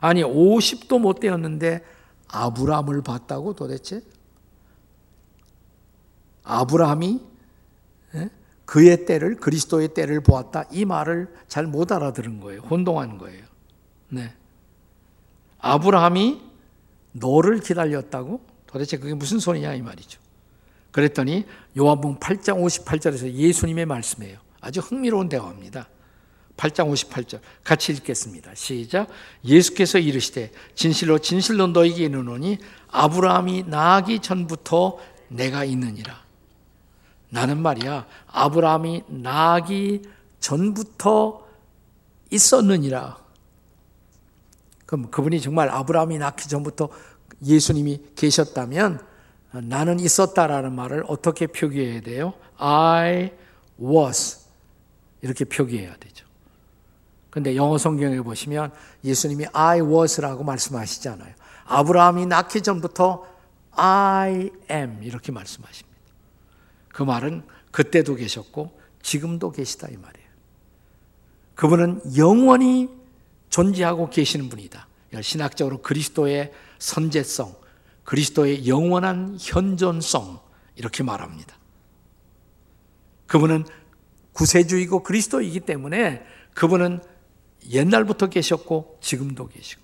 아니 0.00 0.22
50도 0.22 0.98
못 0.98 1.20
되었는데 1.20 1.84
아브라함을 2.28 3.02
봤다고 3.02 3.54
도대체? 3.54 4.02
아브라함이 6.44 7.20
예? 8.14 8.30
그의 8.64 9.04
때를 9.06 9.36
그리스도의 9.36 9.94
때를 9.94 10.20
보았다 10.22 10.64
이 10.72 10.84
말을 10.84 11.32
잘 11.46 11.66
못 11.66 11.92
알아들은 11.92 12.40
거예요. 12.40 12.62
혼동한 12.62 13.18
거예요. 13.18 13.44
네. 14.08 14.34
아브라함이 15.58 16.40
너를 17.12 17.60
기다렸다고? 17.60 18.40
도대체 18.66 18.96
그게 18.96 19.14
무슨 19.14 19.38
소리냐 19.38 19.74
이 19.74 19.82
말이죠. 19.82 20.18
그랬더니 20.92 21.46
요한복음 21.76 22.18
8장 22.18 22.62
58절에서 22.62 23.32
예수님의 23.32 23.86
말씀이에요. 23.86 24.38
아주 24.60 24.80
흥미로운 24.80 25.28
대화입니다. 25.28 25.88
8장 26.56 26.92
58절 26.92 27.40
같이 27.64 27.92
읽겠습니다. 27.92 28.54
시작. 28.54 29.08
예수께서 29.44 29.98
이르시되 29.98 30.52
진실로 30.74 31.18
진실로 31.18 31.66
너에게 31.66 32.04
이르노니 32.04 32.58
아브라함이 32.88 33.64
나기 33.66 34.20
전부터 34.20 34.98
내가 35.28 35.64
있느니라. 35.64 36.22
나는 37.30 37.60
말이야 37.62 38.06
아브라함이 38.26 39.04
나기 39.08 40.02
전부터 40.40 41.48
있었느니라. 42.30 43.16
그럼 44.86 45.10
그분이 45.10 45.40
정말 45.40 45.70
아브라함이 45.70 46.18
낳기 46.18 46.48
전부터 46.48 46.90
예수님이 47.44 48.02
계셨다면 48.14 49.11
나는 49.52 50.00
있었다라는 50.00 50.74
말을 50.74 51.04
어떻게 51.08 51.46
표기해야 51.46 52.00
돼요? 52.00 52.34
I 52.56 53.32
was 53.80 54.38
이렇게 55.20 55.44
표기해야 55.44 55.96
되죠. 55.96 56.26
근데 57.30 57.56
영어 57.56 57.78
성경에 57.78 58.20
보시면 58.20 58.72
예수님이 59.04 59.46
I 59.52 59.80
was라고 59.80 60.44
말씀하시잖아요. 60.44 61.34
아브라함이 61.64 62.26
낳기 62.26 62.62
전부터 62.62 63.26
I 63.72 64.50
am 64.70 65.02
이렇게 65.02 65.32
말씀하십니다. 65.32 65.98
그 66.88 67.02
말은 67.02 67.42
그때도 67.70 68.16
계셨고 68.16 68.78
지금도 69.02 69.52
계시다 69.52 69.88
이 69.88 69.96
말이에요. 69.96 70.28
그분은 71.54 72.16
영원히 72.16 72.88
존재하고 73.48 74.10
계시는 74.10 74.48
분이다. 74.48 74.86
신학적으로 75.20 75.82
그리스도의 75.82 76.52
선제성, 76.78 77.54
그리스도의 78.12 78.68
영원한 78.68 79.38
현존성 79.40 80.38
이렇게 80.76 81.02
말합니다. 81.02 81.56
그분은 83.26 83.64
구세주이고 84.34 85.02
그리스도이기 85.02 85.60
때문에 85.60 86.22
그분은 86.52 87.00
옛날부터 87.70 88.28
계셨고 88.28 88.98
지금도 89.00 89.48
계시고 89.48 89.80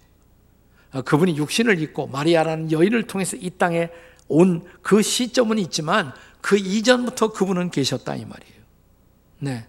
그분이 1.07 1.39
육신을 1.39 1.81
입고 1.81 2.09
마리아라는 2.09 2.71
여인을 2.71 3.07
통해서 3.07 3.35
이 3.35 3.49
땅에 3.49 3.89
온 4.29 4.63
그 4.83 5.01
시점은 5.01 5.59
있지만 5.61 6.13
그 6.43 6.59
이전부터 6.59 7.33
그분은 7.33 7.71
계셨다 7.71 8.15
이 8.15 8.27
말이에요. 8.27 8.63
네. 9.39 9.67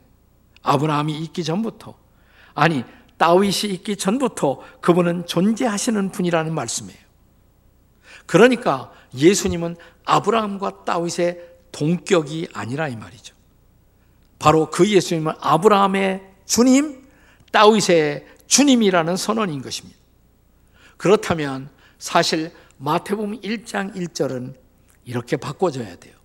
아브라함이 0.63 1.17
있기 1.19 1.45
전부터 1.45 1.97
아니 2.55 2.83
다윗이 3.17 3.73
있기 3.75 3.95
전부터 3.95 4.61
그분은 4.81 5.27
존재하시는 5.27 6.11
분이라는 6.11 6.53
말씀이에요. 6.53 7.08
그러니까 8.25 8.91
예수님은 9.15 9.75
아브라함과 10.05 10.85
다윗의 10.85 11.49
동격이 11.71 12.49
아니라 12.53 12.87
이 12.87 12.95
말이죠. 12.95 13.35
바로 14.39 14.69
그 14.69 14.87
예수님은 14.87 15.33
아브라함의 15.39 16.23
주님, 16.45 17.07
다윗의 17.51 18.25
주님이라는 18.47 19.17
선언인 19.17 19.61
것입니다. 19.61 19.99
그렇다면 20.97 21.69
사실 21.97 22.51
마태복음 22.77 23.41
1장 23.41 23.95
1절은 23.95 24.55
이렇게 25.05 25.37
바꿔줘야 25.37 25.95
돼요. 25.97 26.15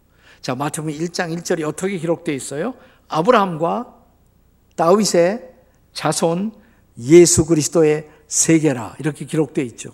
자, 0.40 0.54
마태복음 0.54 0.92
1장 0.92 1.36
1절이 1.36 1.66
어떻게 1.66 1.98
기록되어 1.98 2.34
있어요? 2.34 2.74
아브라함과 3.08 3.94
다윗의 4.76 5.50
자손 5.92 6.52
예수 6.98 7.46
그리스도의 7.46 8.08
세계라 8.28 8.96
이렇게 8.98 9.24
기록되어 9.24 9.64
있죠. 9.64 9.92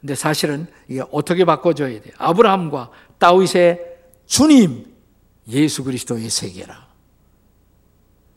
근데 0.00 0.14
사실은 0.14 0.66
이게 0.88 1.02
어떻게 1.10 1.44
바꿔줘야 1.44 2.00
돼? 2.00 2.10
아브라함과 2.16 2.90
다윗의 3.18 3.80
주님 4.26 4.86
예수 5.48 5.84
그리스도의 5.84 6.30
세계라. 6.30 6.88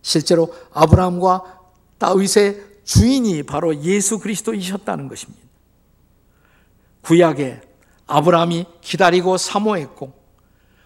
실제로 0.02 0.54
아브라함과 0.74 1.60
다윗의 1.98 2.74
주인이 2.84 3.44
바로 3.44 3.82
예수 3.82 4.20
그리스도이셨다는 4.20 5.08
것입니다. 5.08 5.42
구약에 7.02 7.62
아브라함이 8.08 8.66
기다리고 8.82 9.38
사모했고 9.38 10.14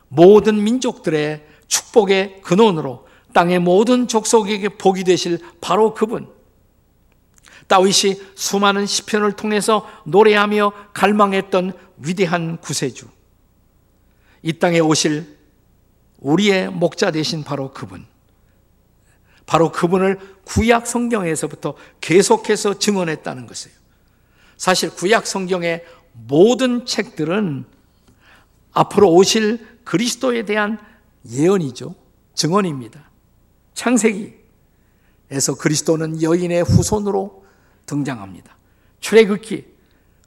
모든 0.09 0.63
민족들의 0.63 1.45
축복의 1.67 2.41
근원으로 2.41 3.07
땅의 3.33 3.59
모든 3.59 4.07
족속에게 4.07 4.69
복이 4.69 5.03
되실 5.03 5.39
바로 5.59 5.93
그분. 5.93 6.36
다윗이 7.67 8.21
수많은 8.35 8.85
시편을 8.85 9.33
통해서 9.33 9.87
노래하며 10.05 10.71
갈망했던 10.93 11.73
위대한 11.97 12.57
구세주. 12.57 13.07
이 14.41 14.53
땅에 14.53 14.79
오실 14.79 15.37
우리의 16.19 16.69
목자 16.69 17.11
되신 17.11 17.43
바로 17.43 17.73
그분. 17.73 18.05
바로 19.45 19.71
그분을 19.71 20.19
구약 20.45 20.87
성경에서부터 20.87 21.75
계속해서 22.01 22.79
증언했다는 22.79 23.47
것이에요. 23.47 23.75
사실 24.57 24.89
구약 24.89 25.27
성경의 25.27 25.85
모든 26.13 26.85
책들은 26.85 27.65
앞으로 28.71 29.11
오실 29.13 29.65
그리스도에 29.83 30.43
대한 30.45 30.79
예언이죠. 31.29 31.95
증언입니다. 32.33 33.09
창세기에서 33.73 34.35
그리스도는 35.59 36.21
여인의 36.21 36.63
후손으로 36.63 37.46
등장합니다. 37.87 38.55
출애굽기 38.99 39.65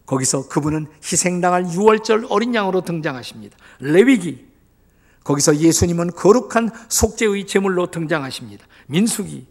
거기서 0.06 0.48
그분은 0.48 0.88
희생당할 1.04 1.70
유월절 1.70 2.26
어린 2.30 2.54
양으로 2.54 2.80
등장하십니다. 2.80 3.56
레위기 3.78 4.48
거기서 5.22 5.56
예수님은 5.58 6.10
거룩한 6.12 6.70
속죄의 6.88 7.46
제물로 7.46 7.90
등장하십니다. 7.90 8.66
민수기 8.88 9.46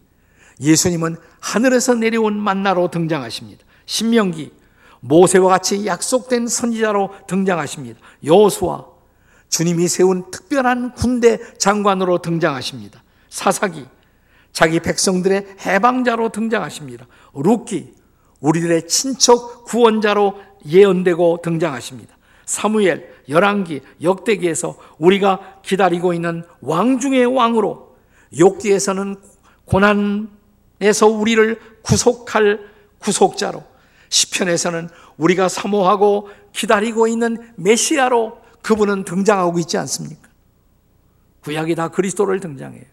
예수님은 0.59 1.15
하늘에서 1.39 1.95
내려온 1.95 2.37
만나로 2.37 2.91
등장하십니다. 2.91 3.63
신명기 3.85 4.51
모세와 4.99 5.49
같이 5.49 5.85
약속된 5.85 6.47
선지자로 6.47 7.11
등장하십니다. 7.27 7.99
여호수아 8.25 8.85
주님이 9.47 9.87
세운 9.87 10.29
특별한 10.29 10.93
군대 10.95 11.39
장관으로 11.57 12.21
등장하십니다. 12.21 13.01
사사기 13.29 13.85
자기 14.51 14.79
백성들의 14.79 15.55
해방자로 15.65 16.29
등장하십니다. 16.29 17.07
룻기 17.33 17.93
우리들의 18.39 18.87
친척 18.87 19.65
구원자로 19.65 20.39
예언되고 20.65 21.39
등장하십니다. 21.43 22.17
사무엘, 22.45 23.13
열왕기, 23.29 23.81
역대기에서 24.01 24.77
우리가 24.97 25.61
기다리고 25.63 26.13
있는 26.13 26.43
왕 26.61 26.99
중의 26.99 27.25
왕으로 27.25 27.95
욕기에서는 28.37 29.17
고난에서 29.65 31.07
우리를 31.07 31.59
구속할 31.83 32.59
구속자로 32.99 33.63
시편에서는 34.09 34.89
우리가 35.17 35.47
사모하고 35.47 36.29
기다리고 36.53 37.07
있는 37.07 37.53
메시아로 37.55 38.39
그분은 38.61 39.03
등장하고 39.03 39.59
있지 39.59 39.77
않습니까? 39.77 40.27
구약이 41.41 41.75
다 41.75 41.89
그리스도를 41.89 42.39
등장해요. 42.39 42.83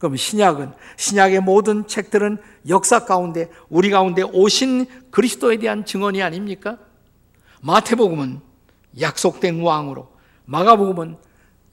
그럼 0.00 0.16
신약은 0.16 0.72
신약의 0.96 1.40
모든 1.40 1.86
책들은 1.86 2.38
역사 2.70 3.04
가운데 3.04 3.50
우리 3.68 3.90
가운데 3.90 4.22
오신 4.22 4.86
그리스도에 5.10 5.58
대한 5.58 5.84
증언이 5.84 6.22
아닙니까? 6.22 6.78
마태복음은 7.60 8.40
약속된 8.98 9.60
왕으로, 9.60 10.08
마가복음은 10.46 11.16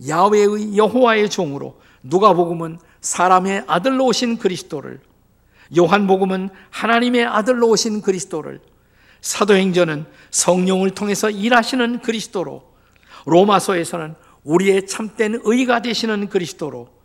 야훼의 0.10 0.76
여호와의 0.76 1.30
종으로, 1.30 1.80
누가복음은 2.04 2.80
사람의 3.00 3.64
아들로 3.66 4.08
오신 4.08 4.40
그리스도를, 4.40 5.00
요한복음은 5.78 6.50
하나님의 6.70 7.26
아들로 7.26 7.70
오신 7.70 8.02
그리스도를, 8.02 8.60
사도행전은 9.22 10.06
성령을 10.32 10.90
통해서 10.92 11.30
일하시는 11.30 12.02
그리스도로, 12.02 12.74
로마서에서는 13.26 14.16
우리의 14.44 14.86
참된 14.86 15.40
의가 15.46 15.82
되시는 15.82 16.28
그리스도로, 16.28 16.97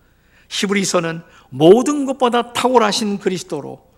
히브리서는 0.53 1.23
모든 1.49 2.05
것보다 2.05 2.53
탁월하신 2.53 3.19
그리스도로, 3.19 3.91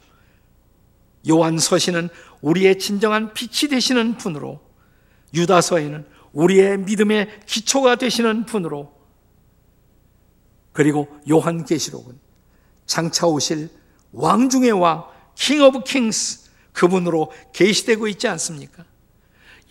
요한서신은 1.29 2.09
우리의 2.43 2.79
진정한 2.79 3.35
빛이 3.35 3.69
되시는 3.69 4.17
분으로, 4.17 4.61
유다서에는 5.35 6.07
우리의 6.33 6.79
믿음의 6.79 7.41
기초가 7.47 7.97
되시는 7.97 8.47
분으로 8.47 8.93
그리고 10.73 11.09
요한계시록은 11.29 12.19
장차 12.87 13.27
오실 13.27 13.71
왕 14.13 14.49
중의 14.49 14.73
왕, 14.73 15.05
King 15.37 15.63
of 15.63 15.85
kings 15.85 16.51
그분으로 16.73 17.33
계시되고 17.53 18.09
있지 18.09 18.27
않습니까? 18.29 18.85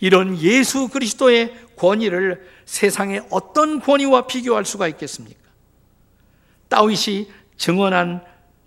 이런 0.00 0.38
예수 0.38 0.88
그리스도의 0.88 1.54
권위를 1.76 2.46
세상의 2.64 3.26
어떤 3.30 3.80
권위와 3.80 4.26
비교할 4.26 4.64
수가 4.64 4.88
있겠습니까? 4.88 5.43
다윗이 6.74 7.28
증언한 7.56 8.22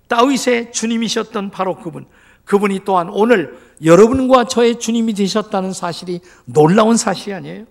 다윗의 0.08 0.72
주님이셨던 0.72 1.52
바로 1.52 1.76
그분, 1.76 2.06
그분이 2.46 2.82
또한 2.86 3.10
오늘 3.10 3.60
여러분과 3.84 4.46
저의 4.46 4.80
주님이 4.80 5.13
되셨다는 5.13 5.74
사실이 5.74 6.22
놀라운 6.46 6.96
사실이 6.96 7.34
아니에요? 7.34 7.65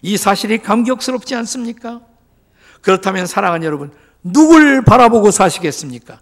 이 0.00 0.16
사실이 0.16 0.58
감격스럽지 0.58 1.34
않습니까? 1.34 2.00
그렇다면 2.80 3.26
사랑하는 3.26 3.66
여러분, 3.66 3.92
누굴 4.24 4.82
바라보고 4.82 5.30
사시겠습니까? 5.30 6.20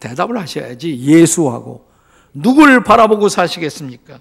대답을 0.00 0.38
하셔야지. 0.38 0.98
예수하고. 0.98 1.86
누굴 2.32 2.82
바라보고 2.82 3.28
사시겠습니까? 3.28 4.18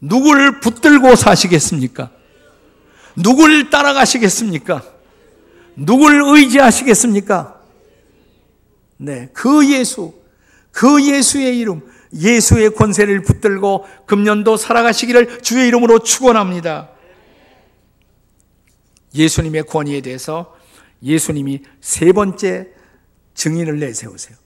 누굴 0.00 0.60
붙들고 0.60 1.14
사시겠습니까? 1.14 2.10
누굴 3.16 3.68
따라가시겠습니까? 3.68 4.99
누굴 5.80 6.22
의지하시겠습니까? 6.36 7.58
네, 8.98 9.30
그 9.32 9.72
예수, 9.72 10.12
그 10.70 11.02
예수의 11.02 11.58
이름, 11.58 11.80
예수의 12.12 12.74
권세를 12.74 13.22
붙들고 13.22 13.86
금년도 14.04 14.58
살아가시기를 14.58 15.40
주의 15.40 15.68
이름으로 15.68 16.00
축원합니다. 16.00 16.90
예수님의 19.14 19.64
권위에 19.64 20.02
대해서 20.02 20.54
예수님이 21.02 21.62
세 21.80 22.12
번째 22.12 22.68
증인을 23.32 23.80
내세우세요. 23.80 24.36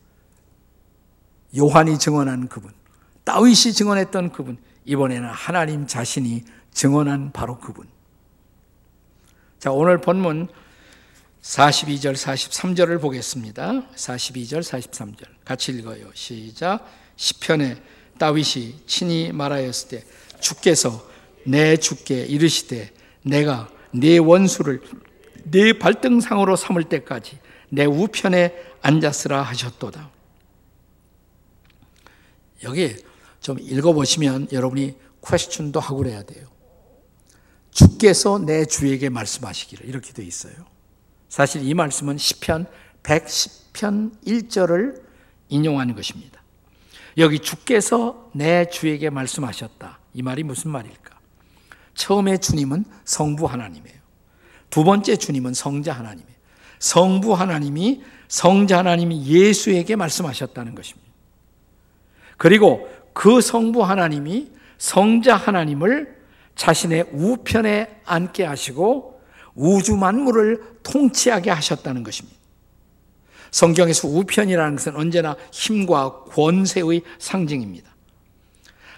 요한이 1.57 1.99
증언한 1.99 2.47
그분, 2.47 2.70
다윗이 3.25 3.73
증언했던 3.75 4.31
그분, 4.31 4.57
이번에는 4.85 5.29
하나님 5.29 5.88
자신이 5.88 6.44
증언한 6.73 7.33
바로 7.33 7.59
그분. 7.59 7.88
자, 9.59 9.73
오늘 9.73 10.01
본문 10.01 10.49
42절, 11.44 12.14
43절을 12.14 13.00
보겠습니다. 13.02 13.87
42절, 13.94 14.62
43절. 14.62 15.26
같이 15.44 15.72
읽어요. 15.72 16.11
시작. 16.14 16.90
시편에 17.16 17.76
다윗이 18.18 18.87
친히 18.87 19.30
말하였을 19.30 19.88
때 19.88 20.04
주께서 20.40 21.07
내 21.44 21.76
주께 21.76 22.24
이르시되 22.24 22.90
내가 23.22 23.68
네 23.92 24.16
원수를 24.16 24.80
네 25.44 25.74
발등상으로 25.78 26.57
삼을 26.57 26.85
때까지 26.85 27.38
내 27.68 27.85
우편에 27.85 28.54
앉았으라 28.80 29.42
하셨도다. 29.42 30.11
여기 32.62 32.96
좀 33.40 33.59
읽어보시면 33.61 34.48
여러분이 34.50 34.96
퀘스천도 35.22 35.78
하고 35.78 35.98
그래야 35.98 36.22
돼요. 36.22 36.48
주께서 37.70 38.38
내 38.38 38.64
주에게 38.64 39.11
말씀하시기를 39.11 39.87
이렇게 39.87 40.14
돼 40.14 40.24
있어요. 40.24 40.74
사실 41.35 41.66
이 41.66 41.75
말씀은 41.75 42.16
시편 42.16 42.64
110편 43.03 44.12
1절을 44.25 45.03
인용하는 45.49 45.97
것입니다. 45.97 46.40
여기 47.18 47.40
주께서 47.40 48.31
내 48.33 48.68
주에게 48.68 49.11
말씀하셨다. 49.11 49.99
이 50.12 50.23
말이 50.23 50.44
무슨 50.44 50.70
말일까? 50.70 51.18
처음에 51.94 52.37
주님은 52.37 52.85
성부 53.05 53.47
하나님이에요. 53.47 53.99
두 54.70 54.85
번째 54.85 55.16
주님은 55.16 55.55
성자 55.55 55.92
하나님이에요. 55.92 56.38
성부 56.79 57.35
하나님이 57.35 58.05
성자 58.29 58.79
하나님이 58.79 59.27
예수에게 59.27 59.97
말씀하셨다는 59.97 60.77
것입니다. 60.77 61.11
그리고 62.37 62.88
그 63.12 63.40
성부 63.40 63.83
하나님이 63.83 64.53
성자 64.79 65.35
하나님을 65.35 66.16
자신의 66.55 67.07
우편에 67.12 68.03
앉게 68.05 68.44
하시고 68.44 69.13
우주 69.55 69.97
만물을 69.97 70.79
통치하게 70.83 71.51
하셨다는 71.51 72.03
것입니다. 72.03 72.37
성경에서 73.51 74.09
우편이라는 74.09 74.77
것은 74.77 74.97
언제나 74.97 75.37
힘과 75.53 76.25
권세의 76.25 77.03
상징입니다. 77.19 77.95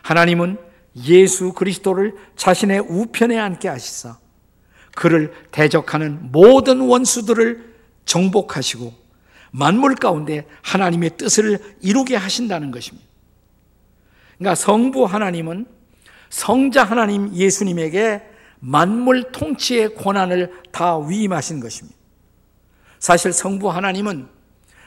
하나님은 0.02 0.56
예수 1.04 1.52
그리스도를 1.52 2.14
자신의 2.36 2.80
우편에 2.80 3.38
앉게 3.38 3.68
하시사 3.68 4.18
그를 4.94 5.34
대적하는 5.50 6.32
모든 6.32 6.80
원수들을 6.80 7.74
정복하시고 8.06 8.94
만물 9.50 9.94
가운데 9.96 10.46
하나님의 10.62 11.18
뜻을 11.18 11.58
이루게 11.82 12.16
하신다는 12.16 12.70
것입니다. 12.70 13.06
그러니까 14.38 14.54
성부 14.54 15.04
하나님은 15.04 15.66
성자 16.30 16.84
하나님 16.84 17.34
예수님에게 17.34 18.22
만물 18.60 19.32
통치의 19.32 19.94
권한을 19.94 20.52
다 20.72 20.98
위임하신 20.98 21.60
것입니다. 21.60 21.96
사실 22.98 23.32
성부 23.32 23.70
하나님은 23.70 24.28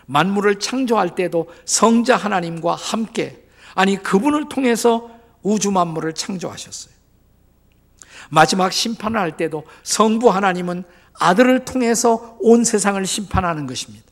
만물을 0.06 0.60
창조할 0.60 1.16
때도 1.16 1.50
성자 1.66 2.16
하나님과 2.18 2.76
함께 2.76 3.44
아니 3.76 3.96
그분을 4.02 4.50
통해서 4.50 5.10
우주 5.44 5.72
만물을 5.72 6.14
창조하셨어요. 6.14 6.94
마지막 8.30 8.74
심판을 8.74 9.20
할 9.20 9.38
때도 9.38 9.64
성부 9.84 10.30
하나님은 10.30 10.84
아들을 11.14 11.66
통해서 11.66 12.38
온 12.40 12.64
세상을 12.64 13.04
심판하는 13.06 13.68
것입니다. 13.68 14.06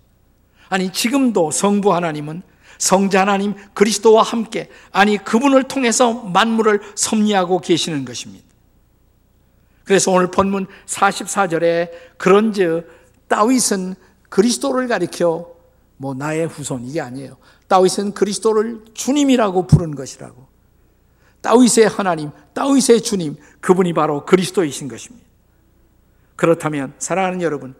아니 0.70 0.92
지금도 0.92 1.52
성부 1.52 1.94
하나님은 1.94 2.44
성자 2.78 3.22
하나님 3.22 3.56
그리스도와 3.74 4.24
함께 4.24 4.70
아니 4.92 5.18
그분을 5.18 5.64
통해서 5.64 6.14
만물을 6.14 6.82
섭리하고 6.96 7.60
계시는 7.60 8.06
것입니다. 8.06 8.47
그래서 9.88 10.12
오늘 10.12 10.30
본문 10.30 10.68
44절에 10.86 11.90
그런즉 12.18 12.88
다윗은 13.30 13.96
그리스도를 14.28 14.90
가리켜 14.90 15.56
뭐 15.96 16.14
나의 16.14 16.48
후손 16.48 16.84
이게 16.86 17.00
아니에요. 17.00 17.38
다윗은 17.68 18.14
그리스도를 18.14 18.84
주님이라고 18.94 19.66
부른 19.66 19.96
것이라고. 19.96 20.46
다윗의 21.40 21.88
하나님, 21.88 22.32
다윗의 22.54 23.02
주님, 23.02 23.38
그분이 23.62 23.94
바로 23.94 24.26
그리스도이신 24.26 24.90
것입니다. 24.90 25.26
그렇다면 26.36 26.94
사랑하는 27.00 27.42
여러분, 27.42 27.74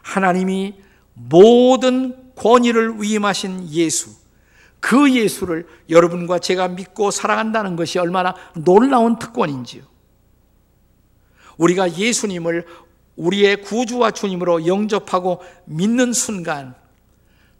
하나님이 0.00 0.80
모든 1.12 2.32
권위를 2.36 3.02
위임하신 3.02 3.68
예수, 3.70 4.10
그 4.80 5.14
예수를 5.14 5.68
여러분과 5.90 6.38
제가 6.38 6.68
믿고 6.68 7.10
사랑한다는 7.10 7.76
것이 7.76 7.98
얼마나 7.98 8.34
놀라운 8.54 9.18
특권인지요. 9.18 9.89
우리가 11.60 11.96
예수님을 11.96 12.66
우리의 13.16 13.62
구주와 13.62 14.12
주님으로 14.12 14.66
영접하고 14.66 15.42
믿는 15.66 16.12
순간 16.12 16.74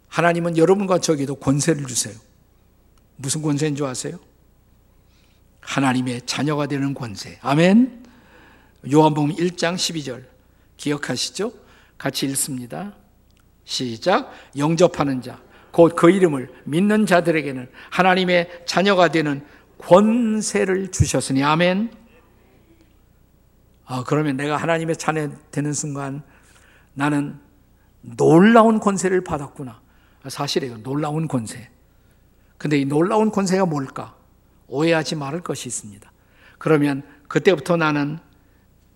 하나님은 0.07 0.57
여러분과 0.57 0.99
저에게도 0.99 1.35
권세를 1.35 1.85
주세요. 1.85 2.15
무슨 3.15 3.41
권세인 3.41 3.75
줄 3.75 3.85
아세요? 3.85 4.19
하나님의 5.61 6.23
자녀가 6.25 6.65
되는 6.65 6.93
권세. 6.95 7.37
아멘. 7.41 8.03
요한복음 8.91 9.35
1장 9.35 9.75
12절 9.75 10.23
기억하시죠? 10.77 11.53
같이 11.99 12.25
읽습니다. 12.25 12.95
시작. 13.63 14.33
영접하는 14.57 15.21
자, 15.21 15.39
곧 15.71 15.95
그 15.95 16.09
이름을 16.09 16.49
믿는 16.63 17.05
자들에게는 17.05 17.69
하나님의 17.91 18.63
자녀가 18.65 19.09
되는 19.09 19.45
권세를 19.77 20.89
주셨으니 20.91 21.43
아멘. 21.43 22.00
아, 23.91 24.05
그러면 24.07 24.37
내가 24.37 24.55
하나님의 24.55 24.95
자녀 24.95 25.29
되는 25.51 25.73
순간 25.73 26.23
나는 26.93 27.37
놀라운 27.99 28.79
권세를 28.79 29.21
받았구나. 29.25 29.81
사실이에요. 30.29 30.81
놀라운 30.81 31.27
권세. 31.27 31.69
근데 32.57 32.79
이 32.79 32.85
놀라운 32.85 33.31
권세가 33.31 33.65
뭘까? 33.65 34.15
오해하지 34.67 35.17
말을 35.17 35.41
것이 35.41 35.67
있습니다. 35.67 36.09
그러면 36.57 37.03
그때부터 37.27 37.75
나는 37.75 38.19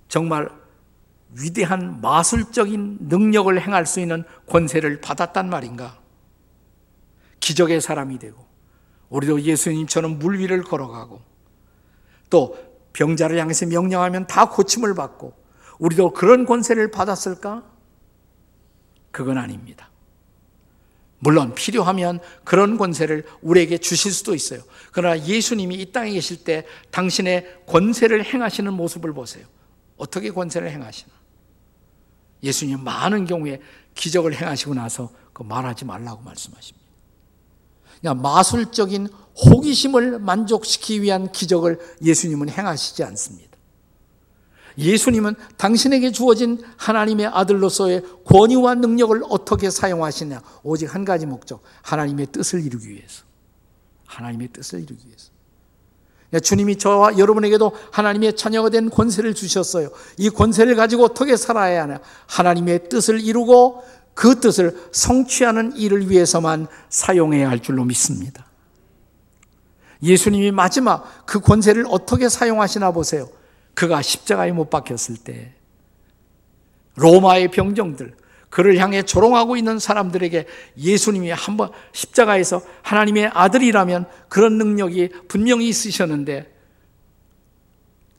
정말 0.08 0.50
위대한 1.34 2.00
마술적인 2.00 3.00
능력을 3.02 3.62
행할 3.62 3.86
수 3.86 4.00
있는 4.00 4.24
권세를 4.48 5.02
받았단 5.02 5.50
말인가? 5.50 6.00
기적의 7.42 7.82
사람이 7.82 8.18
되고, 8.18 8.46
우리도 9.10 9.42
예수님처럼 9.42 10.20
물 10.20 10.40
위를 10.40 10.64
걸어가고, 10.64 11.22
또 12.30 12.75
병자를 12.96 13.38
향해서 13.40 13.66
명령하면 13.68 14.26
다 14.28 14.50
고침을 14.50 14.96
받고, 14.96 15.34
우리도 15.80 16.14
그런 16.14 16.46
권세를 16.46 16.92
받았을까? 16.92 17.64
그건 19.12 19.38
아닙니다. 19.38 19.90
물론 21.20 21.54
필요하면 21.56 22.20
그런 22.44 22.78
권세를 22.78 23.26
우리에게 23.42 23.78
주실 23.78 24.12
수도 24.12 24.36
있어요. 24.36 24.62
그러나 24.92 25.20
예수님이 25.20 25.76
이 25.76 25.92
땅에 25.92 26.12
계실 26.12 26.44
때 26.44 26.66
당신의 26.92 27.64
권세를 27.68 28.24
행하시는 28.26 28.72
모습을 28.74 29.14
보세요. 29.14 29.46
어떻게 29.98 30.30
권세를 30.30 30.70
행하시나? 30.70 31.12
예수님 32.44 32.84
많은 32.84 33.26
경우에 33.26 33.62
기적을 33.96 34.36
행하시고 34.36 34.74
나서 34.76 35.10
그 35.34 35.44
말하지 35.44 35.86
말라고 35.86 36.22
말씀하십니다. 36.22 36.85
그냥 38.06 38.22
마술적인 38.22 39.08
호기심을 39.48 40.20
만족시키기 40.20 41.02
위한 41.02 41.32
기적을 41.32 41.80
예수님은 42.04 42.50
행하시지 42.50 43.04
않습니다. 43.04 43.58
예수님은 44.78 45.34
당신에게 45.58 46.12
주어진 46.12 46.62
하나님의 46.78 47.26
아들로서의 47.26 48.04
권위와 48.26 48.76
능력을 48.76 49.24
어떻게 49.28 49.72
사용하시냐? 49.72 50.44
오직 50.62 50.94
한 50.94 51.04
가지 51.04 51.26
목적. 51.26 51.63
하나님의 51.82 52.28
뜻을 52.28 52.63
이루기 52.63 52.89
위해서. 52.89 53.24
하나님의 54.06 54.50
뜻을 54.50 54.84
이루기 54.84 55.08
위해서. 55.08 55.32
주님이 56.39 56.78
저와 56.78 57.18
여러분에게도 57.18 57.72
하나님의 57.91 58.36
자녀가 58.36 58.70
된 58.70 58.89
권세를 58.89 59.34
주셨어요. 59.34 59.89
이 60.18 60.30
권세를 60.30 60.76
가지고 60.76 61.06
어떻게 61.06 61.38
살아야 61.38 61.84
하냐? 61.84 62.00
하나님의 62.28 62.89
뜻을 62.89 63.22
이루고 63.22 63.84
그 64.15 64.39
뜻을 64.39 64.75
성취하는 64.91 65.75
일을 65.75 66.10
위해서만 66.10 66.67
사용해야 66.89 67.49
할 67.49 67.60
줄로 67.60 67.84
믿습니다. 67.84 68.47
예수님이 70.01 70.51
마지막 70.51 71.25
그 71.25 71.39
권세를 71.39 71.86
어떻게 71.89 72.30
사용하시나 72.30 72.91
보세요. 72.91 73.30
그가 73.73 74.01
십자가에 74.01 74.51
못 74.51 74.69
박혔을 74.69 75.17
때 75.17 75.54
로마의 76.95 77.51
병정들 77.51 78.15
그를 78.49 78.78
향해 78.78 79.04
조롱하고 79.04 79.58
있는 79.58 79.80
사람들에게 79.80 80.45
예수님이 80.78 81.32
한번 81.32 81.71
십자가에서 81.91 82.62
하나님의 82.84 83.32
아들이라면 83.34 84.08
그런 84.30 84.58
능력이 84.58 85.10
분명히 85.28 85.67
있으셨는데 85.67 86.54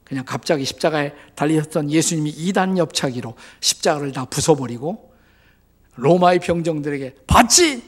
그냥 0.05 0.25
갑자기 0.27 0.67
십자가에 0.67 1.15
달리셨던 1.35 1.91
예수님이 1.91 2.31
이단 2.31 2.77
옆차기로 2.77 3.35
십자가를 3.61 4.13
다 4.13 4.27
부숴버리고 4.27 5.06
로마의 5.97 6.41
병정들에게 6.41 7.17
봤지? 7.27 7.83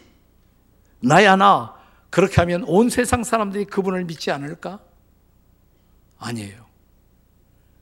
나야 1.01 1.37
나. 1.37 1.75
그렇게 2.11 2.37
하면 2.41 2.65
온 2.65 2.89
세상 2.89 3.23
사람들이 3.23 3.67
그분을 3.67 4.05
믿지 4.05 4.31
않을까? 4.31 4.81
아니에요. 6.19 6.67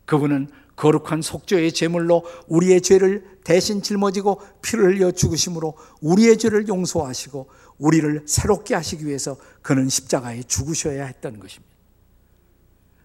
그분은 0.04 0.48
거룩한 0.76 1.22
속죄의 1.22 1.72
제물로 1.72 2.24
우리의 2.48 2.82
죄를 2.82 3.38
대신 3.44 3.82
짊어지고 3.82 4.42
피를 4.60 4.84
흘려 4.94 5.10
죽으심으로 5.10 5.76
우리의 6.02 6.36
죄를 6.36 6.68
용서하시고 6.68 7.48
우리를 7.78 8.24
새롭게 8.26 8.74
하시기 8.74 9.06
위해서 9.06 9.36
그는 9.62 9.88
십자가에 9.88 10.42
죽으셔야 10.42 11.06
했던 11.06 11.40
것입니다. 11.40 11.74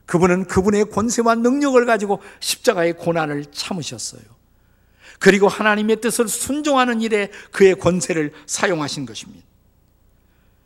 그분은 0.05 0.45
그분의 0.47 0.89
권세와 0.89 1.36
능력을 1.36 1.86
가지고 1.86 2.19
십자가의 2.41 2.97
고난을 2.97 3.45
참으셨어요. 3.45 4.21
그리고 5.21 5.47
하나님의 5.47 6.01
뜻을 6.01 6.27
순종하는 6.27 6.99
일에 6.99 7.29
그의 7.51 7.75
권세를 7.75 8.34
사용하신 8.47 9.05
것입니다. 9.05 9.45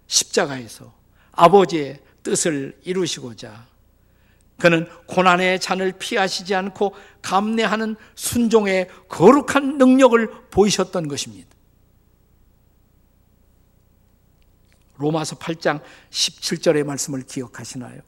십자가에서 0.08 0.96
아버지의 1.34 2.00
뜻을 2.24 2.80
이루시고자 2.86 3.68
그는 4.58 4.88
고난의 5.08 5.60
잔을 5.60 5.92
피하시지 6.00 6.56
않고 6.56 6.96
감내하는 7.22 7.98
순종의 8.16 8.88
거룩한 9.10 9.78
능력을 9.78 10.50
보이셨던 10.52 11.10
것입니다. 11.10 11.50
로마서 14.96 15.38
8장 15.38 15.82
17절의 16.12 16.86
말씀을 16.86 17.24
기억하시나요? 17.24 18.00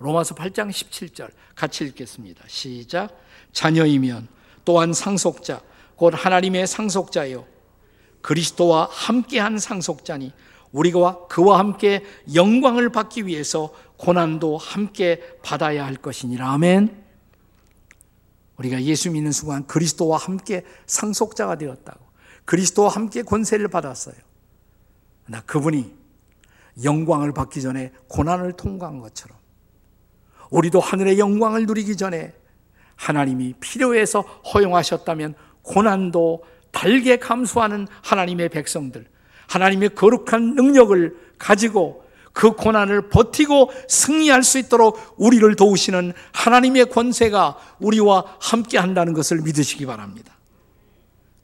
로마서 0.00 0.34
8장 0.34 0.70
17절 0.70 1.30
같이 1.54 1.84
읽겠습니다. 1.84 2.42
시작. 2.48 3.16
자녀이면 3.52 4.26
또한 4.64 4.92
상속자, 4.92 5.60
곧 5.96 6.14
하나님의 6.14 6.66
상속자요. 6.66 7.46
그리스도와 8.20 8.88
함께한 8.90 9.58
상속자니 9.58 10.32
우리가 10.72 11.26
그와 11.28 11.58
함께 11.58 12.04
영광을 12.34 12.90
받기 12.90 13.26
위해서 13.26 13.72
고난도 13.96 14.58
함께 14.58 15.20
받아야 15.42 15.86
할 15.86 15.94
것이니라. 15.96 16.50
아멘. 16.52 17.04
우리가 18.56 18.82
예수 18.82 19.10
믿는 19.10 19.30
순간 19.32 19.66
그리스도와 19.66 20.16
함께 20.16 20.64
상속자가 20.86 21.58
되었다고. 21.58 22.04
그리스도와 22.44 22.88
함께 22.88 23.22
권세를 23.22 23.68
받았어요. 23.68 24.16
나 25.26 25.40
그분이 25.42 25.94
영광을 26.82 27.32
받기 27.32 27.62
전에 27.62 27.92
고난을 28.08 28.54
통과한 28.54 28.98
것처럼 28.98 29.38
우리도 30.50 30.80
하늘의 30.80 31.18
영광을 31.18 31.66
누리기 31.66 31.96
전에 31.96 32.34
하나님이 32.96 33.54
필요해서 33.60 34.20
허용하셨다면 34.20 35.34
고난도 35.64 36.44
달게 36.70 37.18
감수하는 37.18 37.88
하나님의 38.02 38.48
백성들, 38.48 39.06
하나님의 39.48 39.94
거룩한 39.94 40.54
능력을 40.54 41.16
가지고 41.38 42.04
그 42.32 42.52
고난을 42.52 43.08
버티고 43.08 43.70
승리할 43.88 44.42
수 44.42 44.58
있도록 44.58 44.98
우리를 45.16 45.54
도우시는 45.54 46.12
하나님의 46.32 46.90
권세가 46.90 47.56
우리와 47.78 48.36
함께 48.40 48.76
한다는 48.76 49.12
것을 49.12 49.40
믿으시기 49.42 49.86
바랍니다. 49.86 50.36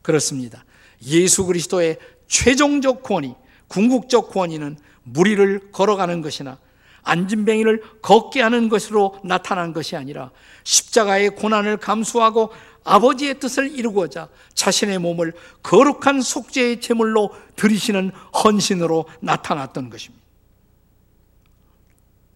그렇습니다. 0.03 0.65
예수 1.07 1.47
그리스도의 1.47 1.99
최종적 2.27 3.03
권위, 3.05 3.35
궁극적 3.69 4.31
권위는 4.31 4.79
무리를 5.05 5.71
걸어가는 5.71 6.23
것이나 6.23 6.59
안진뱅이를 7.03 7.83
걷게 8.03 8.43
하는 8.43 8.69
것으로 8.69 9.19
나타난 9.25 9.73
것이 9.73 9.97
아니라 9.97 10.31
십자가의 10.65 11.31
고난을 11.31 11.79
감수하고 11.79 12.51
아버지의 12.85 13.39
뜻을 13.39 13.77
이루고자 13.77 14.29
자신의 14.55 14.99
몸을 14.99 15.33
거룩한 15.63 16.21
속죄의 16.21 16.81
제물로 16.81 17.31
들이시는 17.57 18.11
헌신으로 18.45 19.07
나타났던 19.21 19.91
것입니다. 19.91 20.25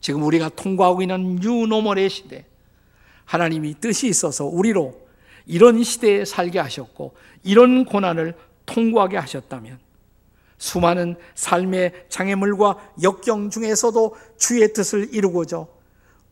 지금 0.00 0.22
우리가 0.22 0.50
통과하고 0.50 1.00
있는 1.02 1.36
뉴노멀의 1.36 2.10
시대, 2.10 2.44
하나님이 3.24 3.76
뜻이 3.80 4.06
있어서 4.06 4.44
우리로 4.44 5.00
이런 5.46 5.82
시대에 5.82 6.26
살게 6.26 6.58
하셨고, 6.58 7.14
이런 7.42 7.86
고난을 7.86 8.34
통과하게 8.66 9.16
하셨다면, 9.16 9.78
수많은 10.58 11.16
삶의 11.34 12.06
장애물과 12.10 12.92
역경 13.02 13.50
중에서도 13.50 14.16
주의 14.38 14.72
뜻을 14.72 15.08
이루고자 15.12 15.66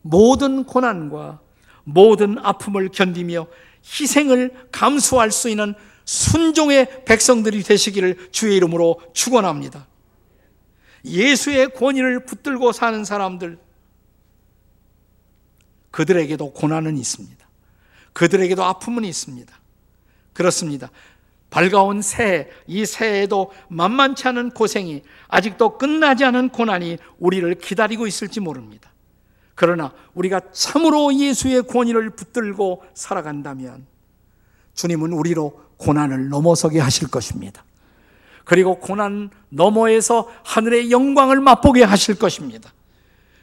모든 0.02 0.64
고난과 0.64 1.40
모든 1.84 2.38
아픔을 2.38 2.90
견디며 2.90 3.46
희생을 3.84 4.68
감수할 4.70 5.30
수 5.30 5.48
있는 5.48 5.74
순종의 6.04 7.04
백성들이 7.04 7.62
되시기를 7.62 8.30
주의 8.32 8.56
이름으로 8.56 9.00
축원합니다. 9.12 9.86
예수의 11.04 11.72
권위를 11.74 12.24
붙들고 12.24 12.72
사는 12.72 13.04
사람들, 13.04 13.58
그들에게도 15.90 16.52
고난은 16.52 16.96
있습니다. 16.96 17.48
그들에게도 18.12 18.62
아픔은 18.62 19.04
있습니다. 19.04 19.52
그렇습니다. 20.32 20.90
밝아온 21.50 22.00
새해, 22.00 22.48
이 22.66 22.86
새해에도 22.86 23.52
만만치 23.68 24.26
않은 24.28 24.50
고생이 24.50 25.02
아직도 25.28 25.76
끝나지 25.76 26.24
않은 26.24 26.48
고난이 26.48 26.96
우리를 27.18 27.54
기다리고 27.56 28.06
있을지 28.06 28.40
모릅니다. 28.40 28.91
그러나 29.62 29.92
우리가 30.14 30.40
참으로 30.50 31.14
예수의 31.14 31.62
권위를 31.68 32.10
붙들고 32.10 32.82
살아간다면 32.94 33.86
주님은 34.74 35.12
우리로 35.12 35.60
고난을 35.76 36.30
넘어서게 36.30 36.80
하실 36.80 37.08
것입니다. 37.08 37.64
그리고 38.44 38.80
고난 38.80 39.30
너머에서 39.50 40.28
하늘의 40.42 40.90
영광을 40.90 41.40
맛보게 41.40 41.84
하실 41.84 42.18
것입니다. 42.18 42.72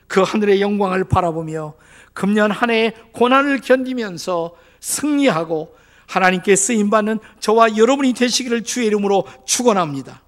그 0.09 0.21
하늘의 0.21 0.59
영광을 0.59 1.05
바라보며 1.05 1.75
금년 2.11 2.51
한 2.51 2.69
해의 2.69 2.95
고난을 3.13 3.61
견디면서 3.61 4.57
승리하고 4.81 5.73
하나님께 6.05 6.57
쓰임 6.57 6.89
받는 6.89 7.19
저와 7.39 7.77
여러분이 7.77 8.11
되시기를 8.11 8.65
주의 8.65 8.87
이름으로 8.87 9.23
축원합니다. 9.45 10.21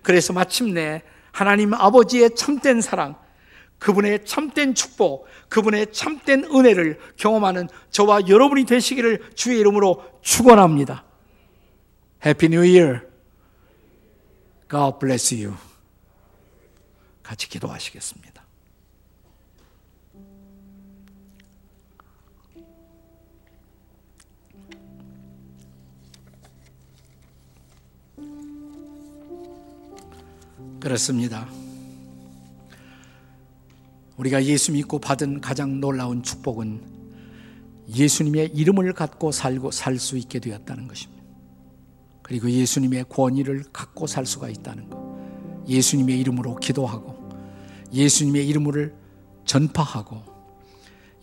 그래서 0.00 0.32
마침내 0.32 1.02
하나님 1.32 1.74
아버지의 1.74 2.34
참된 2.34 2.80
사랑, 2.80 3.16
그분의 3.78 4.24
참된 4.24 4.74
축복, 4.74 5.26
그분의 5.48 5.92
참된 5.92 6.44
은혜를 6.44 6.98
경험하는 7.16 7.68
저와 7.90 8.28
여러분이 8.28 8.64
되시기를 8.64 9.30
주의 9.34 9.58
이름으로 9.60 10.04
축원합니다. 10.20 11.04
Happy 12.24 12.52
New 12.52 12.60
Year. 12.60 13.06
God 14.68 14.98
bless 15.00 15.34
you. 15.34 15.56
같이 17.22 17.48
기도하시겠습니다. 17.48 18.38
그렇습니다. 30.80 31.48
우리가 34.18 34.44
예수 34.44 34.72
믿고 34.72 34.98
받은 34.98 35.40
가장 35.40 35.80
놀라운 35.80 36.22
축복은 36.22 36.82
예수님의 37.94 38.50
이름을 38.54 38.92
갖고 38.92 39.32
살고 39.32 39.70
살 39.70 39.98
수 39.98 40.18
있게 40.18 40.40
되었다는 40.40 40.88
것입니다. 40.88 41.22
그리고 42.22 42.50
예수님의 42.50 43.06
권위를 43.08 43.64
갖고 43.72 44.06
살 44.06 44.26
수가 44.26 44.48
있다는 44.50 44.90
것. 44.90 44.98
예수님의 45.66 46.18
이름으로 46.20 46.56
기도하고 46.56 47.16
예수님의 47.92 48.46
이름을 48.48 48.94
전파하고 49.44 50.22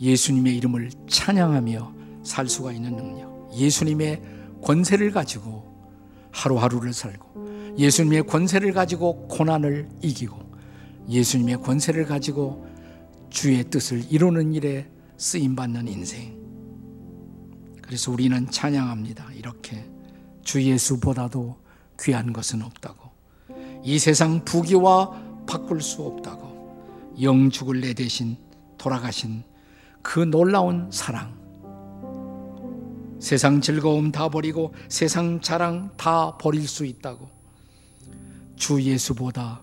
예수님의 0.01 0.57
이름을 0.57 0.91
찬양하며 1.07 1.93
살 2.23 2.47
수가 2.47 2.71
있는 2.71 2.95
능력. 2.95 3.51
예수님의 3.55 4.21
권세를 4.63 5.11
가지고 5.11 5.75
하루하루를 6.31 6.93
살고 6.93 7.75
예수님의 7.77 8.23
권세를 8.23 8.73
가지고 8.73 9.27
고난을 9.27 9.89
이기고 10.01 10.37
예수님의 11.09 11.61
권세를 11.61 12.05
가지고 12.05 12.65
주의 13.35 13.61
뜻을 13.65 14.09
이루는 14.09 14.53
일에 14.53 14.89
쓰임 15.17 15.57
받는 15.57 15.89
인생. 15.89 16.39
그래서 17.81 18.09
우리는 18.09 18.49
찬양합니다. 18.49 19.33
이렇게 19.33 19.85
주 20.41 20.63
예수보다도 20.63 21.57
귀한 21.99 22.31
것은 22.31 22.61
없다고. 22.61 23.11
이 23.83 23.99
세상 23.99 24.45
부귀와 24.45 25.43
바꿀 25.45 25.81
수 25.81 26.03
없다고. 26.03 27.11
영 27.21 27.49
죽을 27.49 27.81
내 27.81 27.93
대신 27.93 28.37
돌아가신 28.77 29.43
그 30.01 30.19
놀라운 30.19 30.89
사랑. 30.89 31.35
세상 33.19 33.59
즐거움 33.59 34.13
다 34.13 34.29
버리고 34.29 34.73
세상 34.87 35.41
자랑 35.41 35.91
다 35.97 36.37
버릴 36.37 36.65
수 36.69 36.85
있다고. 36.85 37.27
주 38.55 38.81
예수보다 38.81 39.61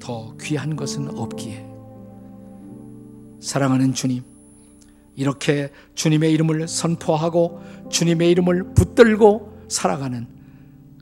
더 0.00 0.34
귀한 0.38 0.74
것은 0.74 1.18
없기에. 1.18 1.71
사랑하는 3.42 3.92
주님, 3.92 4.22
이렇게 5.16 5.70
주님의 5.94 6.32
이름을 6.32 6.68
선포하고 6.68 7.60
주님의 7.90 8.30
이름을 8.30 8.74
붙들고 8.74 9.66
살아가는 9.68 10.26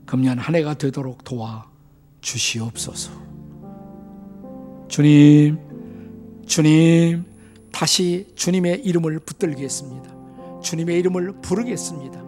금년 0.05 0.39
한 0.39 0.55
해가 0.55 0.73
되도록 0.73 1.23
도와 1.23 1.69
주시옵소서. 2.19 3.11
주님, 4.89 5.57
주님, 6.45 7.23
다시 7.71 8.27
주님의 8.35 8.81
이름을 8.83 9.19
붙들겠습니다. 9.19 10.11
주님의 10.61 10.99
이름을 10.99 11.41
부르겠습니다. 11.41 12.21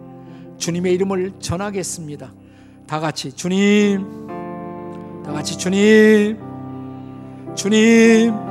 주님의 0.56 0.94
이름을 0.94 1.32
전하겠습니다. 1.40 2.32
다 2.86 3.00
같이 3.00 3.32
주님, 3.32 4.26
다 5.24 5.32
같이 5.32 5.58
주님, 5.58 6.38
주님, 7.54 8.43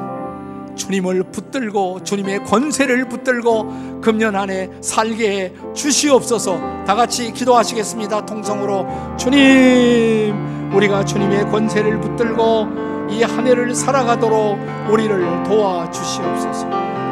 주님을 0.75 1.23
붙들고 1.31 2.03
주님의 2.03 2.45
권세를 2.45 3.07
붙들고 3.09 4.01
금년 4.01 4.36
안에 4.36 4.69
살게 4.81 5.29
해 5.31 5.53
주시옵소서. 5.73 6.83
다 6.86 6.95
같이 6.95 7.31
기도하시겠습니다. 7.31 8.25
통성으로 8.25 8.88
주님, 9.17 10.71
우리가 10.73 11.05
주님의 11.05 11.49
권세를 11.51 11.99
붙들고 12.01 12.83
이 13.09 13.21
한 13.23 13.45
해를 13.45 13.75
살아가도록 13.75 14.57
우리를 14.89 15.43
도와 15.43 15.89
주시옵소서. 15.91 16.67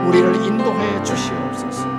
우리를 0.08 0.36
인도해 0.47 1.04
주시옵소서. 1.04 1.91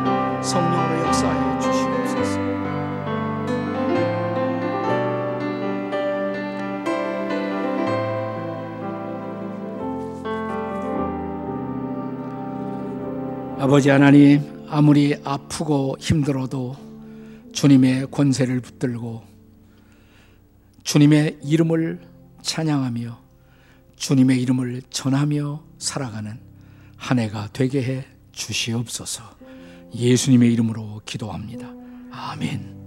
아버지 13.63 13.91
하나님, 13.91 14.67
아무리 14.69 15.15
아프고 15.23 15.97
힘들어도 16.01 16.75
주님의 17.53 18.09
권세를 18.11 18.59
붙들고 18.59 19.23
주님의 20.83 21.39
이름을 21.45 22.01
찬양하며 22.43 23.21
주님의 23.95 24.43
이름을 24.43 24.83
전하며 24.91 25.63
살아가는 25.79 26.41
한 26.97 27.19
해가 27.21 27.51
되게 27.53 27.85
해 27.85 28.05
주시옵소서. 28.33 29.23
예수님의 29.95 30.53
이름으로 30.55 31.01
기도합니다. 31.07 31.71
아멘. 32.11 32.82